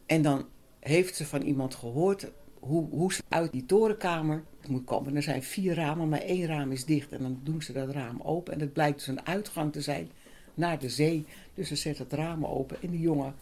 En 0.05 0.21
dan 0.21 0.45
heeft 0.79 1.15
ze 1.15 1.25
van 1.25 1.41
iemand 1.41 1.75
gehoord 1.75 2.27
hoe, 2.59 2.89
hoe 2.89 3.13
ze 3.13 3.21
uit 3.29 3.51
die 3.51 3.65
torenkamer 3.65 4.43
moet 4.67 4.85
komen. 4.85 5.15
Er 5.15 5.23
zijn 5.23 5.43
vier 5.43 5.75
ramen, 5.75 6.09
maar 6.09 6.21
één 6.21 6.45
raam 6.45 6.71
is 6.71 6.85
dicht. 6.85 7.11
En 7.11 7.21
dan 7.21 7.39
doen 7.43 7.61
ze 7.61 7.73
dat 7.73 7.89
raam 7.89 8.21
open. 8.21 8.53
En 8.53 8.59
het 8.59 8.73
blijkt 8.73 8.97
dus 8.97 9.07
een 9.07 9.25
uitgang 9.25 9.71
te 9.71 9.81
zijn 9.81 10.09
naar 10.53 10.79
de 10.79 10.89
zee. 10.89 11.25
Dus 11.53 11.67
ze 11.67 11.75
zet 11.75 11.97
het 11.97 12.13
raam 12.13 12.45
open 12.45 12.77
en 12.81 12.89
die 12.89 12.99
jongen 12.99 13.35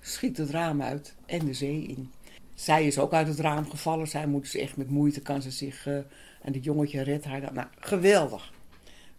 schiet 0.00 0.36
het 0.36 0.50
raam 0.50 0.82
uit 0.82 1.14
en 1.26 1.44
de 1.44 1.54
zee 1.54 1.82
in. 1.82 2.10
Zij 2.54 2.86
is 2.86 2.98
ook 2.98 3.12
uit 3.12 3.28
het 3.28 3.38
raam 3.38 3.70
gevallen. 3.70 4.08
Zij 4.08 4.26
moet 4.26 4.42
dus 4.42 4.54
echt 4.54 4.76
met 4.76 4.90
moeite 4.90 5.20
kan 5.20 5.42
ze 5.42 5.50
zich... 5.50 5.86
Uh, 5.86 5.98
en 6.42 6.52
het 6.52 6.64
jongetje 6.64 7.02
redt 7.02 7.24
haar 7.24 7.40
dan. 7.40 7.54
Nou, 7.54 7.66
geweldig. 7.78 8.52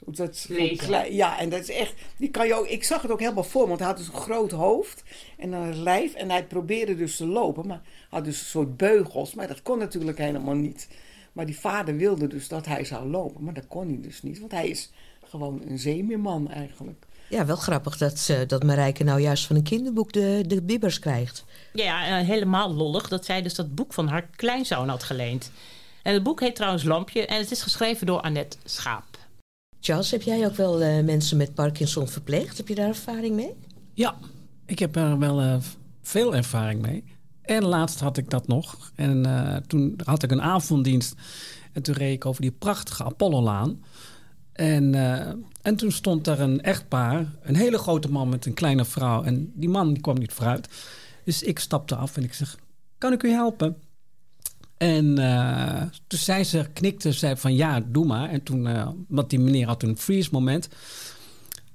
Dat 0.05 0.49
klein, 0.75 1.13
ja, 1.13 1.39
en 1.39 1.49
dat 1.49 1.61
is 1.61 1.69
echt. 1.69 1.93
Die 2.17 2.29
kan 2.29 2.47
je 2.47 2.53
ook, 2.53 2.67
ik 2.67 2.84
zag 2.84 3.01
het 3.01 3.11
ook 3.11 3.19
helemaal 3.19 3.43
voor, 3.43 3.67
want 3.67 3.79
hij 3.79 3.88
had 3.88 3.97
dus 3.97 4.07
een 4.07 4.13
groot 4.13 4.51
hoofd 4.51 5.03
en 5.38 5.51
dan 5.51 5.61
een 5.61 5.84
lijf. 5.84 6.13
En 6.13 6.29
hij 6.29 6.45
probeerde 6.45 6.95
dus 6.95 7.15
te 7.15 7.25
lopen, 7.25 7.67
maar 7.67 7.82
had 8.09 8.25
dus 8.25 8.39
een 8.39 8.45
soort 8.45 8.77
beugels. 8.77 9.34
Maar 9.34 9.47
dat 9.47 9.61
kon 9.61 9.77
natuurlijk 9.77 10.17
helemaal 10.17 10.55
niet. 10.55 10.88
Maar 11.32 11.45
die 11.45 11.59
vader 11.59 11.95
wilde 11.95 12.27
dus 12.27 12.47
dat 12.47 12.65
hij 12.65 12.84
zou 12.84 13.09
lopen, 13.09 13.43
maar 13.43 13.53
dat 13.53 13.67
kon 13.67 13.88
hij 13.88 14.01
dus 14.01 14.21
niet, 14.21 14.39
want 14.39 14.51
hij 14.51 14.67
is 14.67 14.91
gewoon 15.23 15.61
een 15.67 15.79
zeemeerman 15.79 16.49
eigenlijk. 16.51 17.05
Ja, 17.32 17.45
wel 17.45 17.55
grappig 17.55 17.97
dat, 17.97 18.27
uh, 18.32 18.38
dat 18.47 18.63
Marijke 18.63 19.03
nou 19.03 19.19
juist 19.19 19.45
van 19.45 19.55
een 19.55 19.63
kinderboek 19.63 20.13
de, 20.13 20.43
de 20.47 20.61
bibbers 20.61 20.99
krijgt. 20.99 21.45
Ja, 21.73 22.19
uh, 22.19 22.27
helemaal 22.27 22.73
lollig 22.73 23.07
dat 23.07 23.25
zij 23.25 23.41
dus 23.41 23.55
dat 23.55 23.75
boek 23.75 23.93
van 23.93 24.07
haar 24.07 24.29
kleinzoon 24.36 24.89
had 24.89 25.03
geleend. 25.03 25.51
En 26.03 26.13
het 26.13 26.23
boek 26.23 26.39
heet 26.39 26.55
trouwens 26.55 26.84
Lampje 26.84 27.25
en 27.25 27.38
het 27.38 27.51
is 27.51 27.61
geschreven 27.61 28.05
door 28.05 28.21
Annette 28.21 28.57
Schaap. 28.63 29.17
Charles, 29.79 30.11
heb 30.11 30.21
jij 30.21 30.45
ook 30.45 30.55
wel 30.55 30.82
uh, 30.82 31.03
mensen 31.03 31.38
met 31.38 31.53
Parkinson 31.53 32.07
verpleegd? 32.07 32.57
Heb 32.57 32.67
je 32.67 32.75
daar 32.75 32.88
ervaring 32.88 33.36
mee? 33.36 33.53
Ja, 33.93 34.15
ik 34.65 34.79
heb 34.79 34.95
er 34.95 35.19
wel 35.19 35.41
uh, 35.41 35.55
veel 36.01 36.36
ervaring 36.36 36.82
mee. 36.82 37.03
En 37.41 37.65
laatst 37.65 37.99
had 37.99 38.17
ik 38.17 38.29
dat 38.29 38.47
nog. 38.47 38.91
En 38.95 39.27
uh, 39.27 39.55
toen 39.55 39.99
had 40.03 40.23
ik 40.23 40.32
een 40.32 40.41
avonddienst. 40.41 41.15
En 41.71 41.82
toen 41.82 41.95
reed 41.95 42.13
ik 42.13 42.25
over 42.25 42.41
die 42.41 42.51
prachtige 42.51 43.03
Apollo-laan. 43.03 43.84
En, 44.62 44.95
en 45.62 45.76
toen 45.76 45.91
stond 45.91 46.26
daar 46.26 46.39
een 46.39 46.62
echtpaar. 46.62 47.26
Een 47.41 47.55
hele 47.55 47.78
grote 47.78 48.12
man 48.12 48.30
met 48.30 48.45
een 48.45 48.53
kleine 48.53 48.86
vrouw. 48.86 49.24
En 49.24 49.51
die 49.55 49.70
man 49.70 49.93
die 49.93 50.01
kwam 50.01 50.20
niet 50.20 50.34
vooruit. 50.34 50.68
Dus 51.26 51.43
ik 51.43 51.59
stapte 51.59 51.95
af 51.95 52.18
en 52.18 52.24
ik 52.24 52.34
zeg, 52.34 52.57
kan 52.97 53.14
ik 53.14 53.24
u 53.24 53.30
helpen? 53.30 53.78
En 54.78 55.20
uh, 55.20 55.82
toen 56.07 56.20
zei 56.20 56.43
ze, 56.43 56.66
knikte, 56.74 57.12
zei 57.12 57.38
van 57.38 57.55
ja, 57.55 57.80
doe 57.88 58.05
maar. 58.05 58.30
En 58.30 58.43
toen, 58.43 58.68
uh, 58.68 58.89
want 59.07 59.30
die 59.30 59.39
meneer 59.39 59.68
had 59.68 59.84
een 59.84 59.97
freeze 59.97 60.30
moment. 60.32 60.70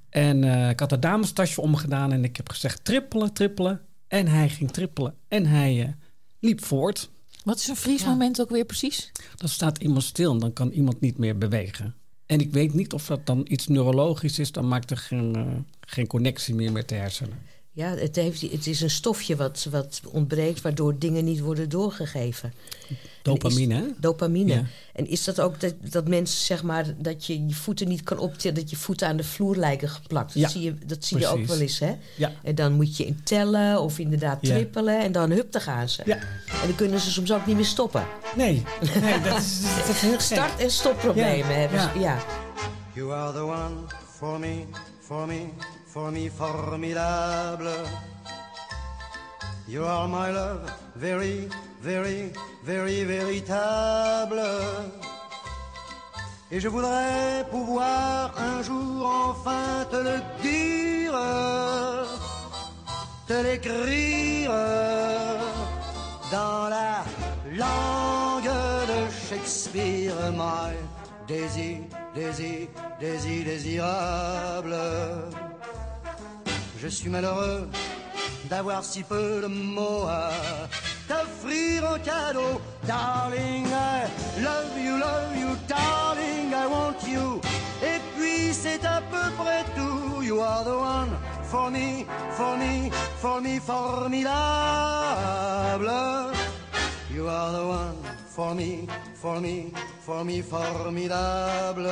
En 0.09 0.43
uh, 0.43 0.69
ik 0.69 0.79
had 0.79 0.91
het 0.91 1.01
damestasje 1.01 1.61
omgedaan 1.61 2.11
en 2.11 2.23
ik 2.23 2.37
heb 2.37 2.49
gezegd 2.49 2.85
trippelen, 2.85 3.33
trippelen. 3.33 3.81
En 4.07 4.27
hij 4.27 4.49
ging 4.49 4.71
trippelen 4.71 5.13
en 5.27 5.45
hij 5.45 5.95
liep 6.39 6.63
voort. 6.63 7.09
Wat 7.43 7.59
is 7.59 7.67
een 7.67 7.75
freeze 7.75 8.07
moment 8.07 8.41
ook 8.41 8.49
weer 8.49 8.65
precies? 8.65 9.11
Dan 9.35 9.49
staat 9.49 9.77
iemand 9.77 10.03
stil 10.03 10.31
en 10.31 10.39
dan 10.39 10.53
kan 10.53 10.71
iemand 10.71 11.01
niet 11.01 11.17
meer 11.17 11.37
bewegen. 11.37 11.95
En 12.27 12.39
ik 12.39 12.51
weet 12.51 12.73
niet 12.73 12.93
of 12.93 13.05
dat 13.05 13.25
dan 13.25 13.45
iets 13.49 13.67
neurologisch 13.67 14.39
is. 14.39 14.51
Dan 14.51 14.67
maakt 14.67 14.91
er 14.91 14.97
geen, 14.97 15.65
geen 15.79 16.07
connectie 16.07 16.55
meer 16.55 16.71
met 16.71 16.89
de 16.89 16.95
hersenen. 16.95 17.37
Ja, 17.71 17.95
het, 17.95 18.15
heeft, 18.15 18.41
het 18.41 18.67
is 18.67 18.81
een 18.81 18.89
stofje 18.89 19.35
wat, 19.35 19.67
wat 19.71 20.01
ontbreekt, 20.11 20.61
waardoor 20.61 20.99
dingen 20.99 21.25
niet 21.25 21.39
worden 21.39 21.69
doorgegeven. 21.69 22.53
Dopamine, 23.33 23.75
hè? 23.75 23.83
Dopamine. 23.97 24.53
Ja. 24.53 24.63
En 24.93 25.07
is 25.07 25.23
dat 25.23 25.41
ook 25.41 25.59
dat, 25.59 25.73
dat 25.79 26.07
mensen, 26.07 26.45
zeg 26.45 26.63
maar, 26.63 26.85
dat 26.97 27.25
je 27.25 27.45
je 27.47 27.53
voeten 27.53 27.87
niet 27.87 28.03
kan 28.03 28.19
optillen, 28.19 28.55
dat 28.55 28.69
je 28.69 28.75
voeten 28.75 29.07
aan 29.07 29.17
de 29.17 29.23
vloer 29.23 29.55
lijken 29.55 29.89
geplakt? 29.89 30.33
Dat 30.33 30.41
ja, 30.41 30.49
zie, 30.49 30.61
je, 30.61 30.75
dat 30.85 31.05
zie 31.05 31.19
je 31.19 31.27
ook 31.27 31.45
wel 31.45 31.59
eens, 31.59 31.79
hè? 31.79 31.95
Ja. 32.15 32.31
En 32.43 32.55
dan 32.55 32.73
moet 32.73 32.97
je 32.97 33.05
in 33.05 33.19
tellen 33.23 33.81
of 33.81 33.99
inderdaad 33.99 34.43
trippelen 34.43 34.99
en 34.99 35.11
dan 35.11 35.31
hup, 35.31 35.51
dan 35.51 35.61
gaan 35.61 35.89
ze. 35.89 36.01
Ja. 36.05 36.15
En 36.15 36.67
dan 36.67 36.75
kunnen 36.75 36.99
ze 36.99 37.11
soms 37.11 37.31
ook 37.31 37.45
niet 37.45 37.55
meer 37.55 37.65
stoppen. 37.65 38.05
Nee, 38.35 38.63
nee 39.01 39.21
dat, 39.21 39.37
is, 39.37 39.61
dat 39.61 39.95
is 39.95 40.01
heel 40.01 40.19
Start- 40.19 40.59
en 40.59 40.71
stopproblemen 40.71 41.59
hebben 41.59 41.81
ze, 41.81 41.99
ja. 41.99 42.17
You 42.93 43.13
are 43.13 43.33
the 43.33 43.43
one 43.43 43.75
for 44.17 44.39
me, 44.39 44.63
for 44.99 45.27
me. 45.27 45.45
for 45.97 46.11
me 46.11 46.29
formidable. 46.29 47.87
You 49.67 49.83
are 49.83 50.07
my 50.07 50.31
love, 50.31 50.71
very, 50.95 51.47
very, 51.87 52.33
very 52.63 53.03
véritable. 53.05 54.41
Et 56.51 56.59
je 56.59 56.67
voudrais 56.67 57.45
pouvoir 57.49 58.33
un 58.37 58.61
jour 58.61 59.05
enfin 59.29 59.85
te 59.89 59.95
le 59.95 60.17
dire, 60.41 61.17
te 63.27 63.37
l'écrire 63.45 64.51
dans 66.29 66.67
la 66.77 67.05
langue 67.63 68.53
de 68.91 68.99
Shakespeare, 69.27 70.15
my 70.33 70.75
désir, 71.25 71.77
désir, 72.13 72.67
désir, 72.99 73.45
désirable. 73.45 74.75
Je 76.81 76.87
suis 76.87 77.09
malheureux 77.09 77.69
d'avoir 78.49 78.83
si 78.83 79.03
peu 79.03 79.41
de 79.41 79.47
mots 79.47 80.07
t'offrir 81.07 81.83
en 81.83 81.99
cadeau. 81.99 82.61
Darling, 82.85 83.67
I 83.67 84.07
love 84.41 84.77
you, 84.77 84.97
love 84.97 85.35
you, 85.35 85.55
darling, 85.67 86.53
I 86.53 86.67
want 86.67 87.03
you. 87.07 87.41
Et 87.81 87.99
puis 88.15 88.53
c'est 88.53 88.85
à 88.85 89.01
peu 89.11 89.31
près 89.37 89.63
tout. 89.75 90.21
You 90.23 90.41
are 90.41 90.63
the 90.63 90.77
one 90.77 91.17
for 91.43 91.69
me, 91.71 92.05
for 92.31 92.57
me, 92.57 92.91
for 93.21 93.41
me, 93.41 93.59
formidable. 93.59 94.27
You 97.09 97.27
are 97.27 97.51
the 97.51 97.65
one 97.65 97.97
for 98.27 98.53
me, 98.53 98.87
for 99.15 99.39
me, 99.41 99.73
for 100.01 100.23
me, 100.23 100.41
formidable. 100.41 101.89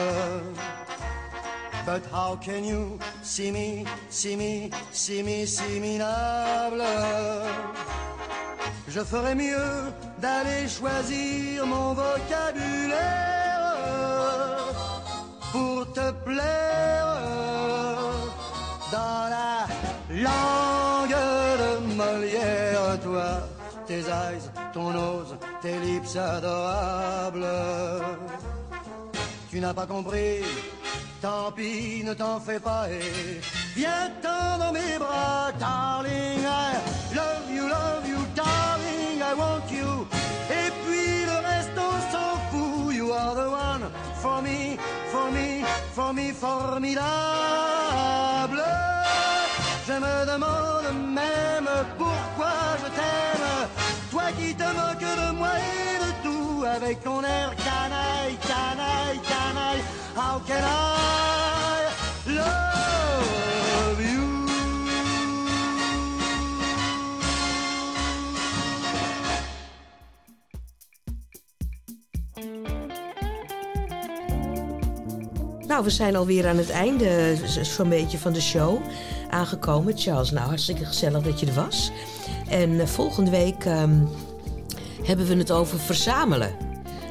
But 1.86 2.06
how 2.12 2.36
can 2.36 2.64
you 2.64 3.00
see 3.22 3.52
me, 3.52 3.86
see 4.10 4.36
me, 4.36 4.72
see 4.92 5.24
me, 5.24 5.46
see 5.46 5.80
me 5.80 5.98
Je 8.88 9.02
ferais 9.02 9.36
mieux 9.36 9.92
d'aller 10.20 10.68
choisir 10.68 11.66
mon 11.66 11.94
vocabulaire 11.94 12.96
pour 15.52 15.92
te 15.94 16.12
plaire 16.24 17.18
dans 18.92 19.30
la 19.30 19.68
langue 20.10 21.16
de 21.62 21.96
Molière, 21.96 23.00
toi, 23.04 23.48
tes 23.88 24.00
eyes, 24.00 24.50
ton 24.74 24.92
nose, 24.92 25.36
tes 25.62 25.78
lips 25.80 26.16
adorables. 26.16 27.48
Tu 29.50 29.60
n'as 29.60 29.74
pas 29.74 29.86
compris 29.86 30.42
Tant 31.22 31.52
pis, 31.52 32.04
ne 32.04 32.14
t'en 32.14 32.40
fais 32.40 32.60
pas 32.60 32.88
et 32.90 33.40
viens-t'en 33.76 34.58
dans 34.60 34.72
mes 34.72 35.00
bras, 35.00 35.52
darling. 35.60 36.44
I 36.44 37.16
love 37.16 37.50
you, 37.52 37.68
love 37.68 38.08
you, 38.08 38.15
want 39.36 39.70
you. 39.72 40.08
Et 40.50 40.70
puis 40.84 41.26
le 41.26 41.38
reste, 41.50 41.78
on 41.78 41.96
s'en 42.12 42.38
fout. 42.50 42.94
You 42.94 43.12
are 43.12 43.36
the 43.36 43.50
one 43.50 43.84
for 44.22 44.42
me, 44.42 44.78
for 45.12 45.32
me, 45.32 45.64
for 45.94 46.14
me, 46.14 46.32
formidable. 46.32 47.06
Je 49.88 49.94
me 49.94 50.26
demande 50.32 50.90
même 51.14 51.70
pourquoi 51.98 52.54
je 52.82 52.88
t'aime. 52.98 53.70
Toi 54.12 54.32
qui 54.38 54.56
te 54.56 54.64
moques 54.64 55.12
de 55.22 55.32
moi 55.38 55.54
et 55.60 55.98
de 56.06 56.12
tout 56.24 56.64
avec 56.66 57.04
ton 57.04 57.22
air 57.24 57.56
canaille, 57.56 58.38
canaille, 58.52 59.20
canaille. 59.30 59.84
How 60.16 60.40
can 60.48 60.64
I 60.64 61.55
Nou, 75.76 75.88
we 75.88 75.94
zijn 75.94 76.16
alweer 76.16 76.48
aan 76.48 76.58
het 76.58 76.70
einde 76.70 77.08
eh, 77.08 77.64
zo'n 77.64 77.90
beetje 77.90 78.18
van 78.18 78.34
de 78.34 78.42
show 78.42 78.82
aangekomen. 79.30 79.98
Charles, 79.98 80.32
nou 80.32 80.48
hartstikke 80.48 80.86
gezellig 80.86 81.24
dat 81.24 81.40
je 81.40 81.46
er 81.46 81.54
was. 81.54 81.92
En 82.50 82.80
eh, 82.80 82.88
volgende 82.88 83.32
week 83.32 83.66
ehm, 83.66 84.06
hebben 85.04 85.28
we 85.28 85.36
het 85.36 85.52
over 85.52 85.80
verzamelen. 85.80 86.56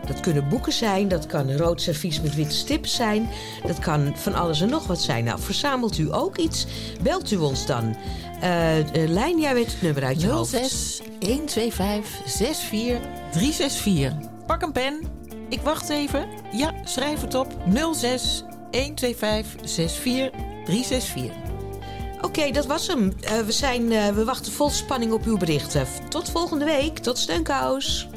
Dat 0.07 0.21
kunnen 0.21 0.49
boeken 0.49 0.73
zijn, 0.73 1.09
dat 1.09 1.27
kan 1.27 1.57
rood 1.57 1.81
servies 1.81 2.21
met 2.21 2.35
witte 2.35 2.55
stip 2.55 2.87
zijn, 2.87 3.29
dat 3.67 3.79
kan 3.79 4.13
van 4.17 4.35
alles 4.35 4.61
en 4.61 4.69
nog 4.69 4.87
wat 4.87 5.01
zijn. 5.01 5.25
Nou, 5.25 5.41
verzamelt 5.41 5.99
u 5.99 6.15
ook 6.15 6.37
iets? 6.37 6.67
Belt 7.03 7.31
u 7.31 7.37
ons 7.37 7.67
dan. 7.67 7.97
Uh, 8.43 9.07
Lijn, 9.09 9.41
jij 9.41 9.55
weet 9.55 9.73
het 9.73 9.83
nummer 9.83 10.05
uit 10.05 10.21
je 10.21 10.27
06 10.27 10.33
hoofd. 10.33 11.03
125 11.27 12.21
64 13.31 14.13
Pak 14.47 14.63
een 14.63 14.73
pen. 14.73 15.01
Ik 15.49 15.61
wacht 15.61 15.89
even. 15.89 16.27
Ja, 16.53 16.75
schrijf 16.85 17.21
het 17.21 17.35
op. 17.35 17.57
06 17.93 18.45
125 18.75 19.57
64 19.63 20.31
364. 20.65 21.33
Oké, 22.21 22.51
dat 22.51 22.67
was 22.67 22.87
hem. 22.87 23.13
Uh, 23.25 23.39
we, 23.39 23.53
zijn, 23.53 23.83
uh, 23.83 24.09
we 24.09 24.25
wachten 24.25 24.53
vol 24.53 24.71
spanning 24.71 25.13
op 25.13 25.25
uw 25.25 25.37
berichten. 25.37 25.87
Tot 26.09 26.31
volgende 26.31 26.65
week. 26.65 26.99
Tot 26.99 27.19
Steunkous. 27.19 28.09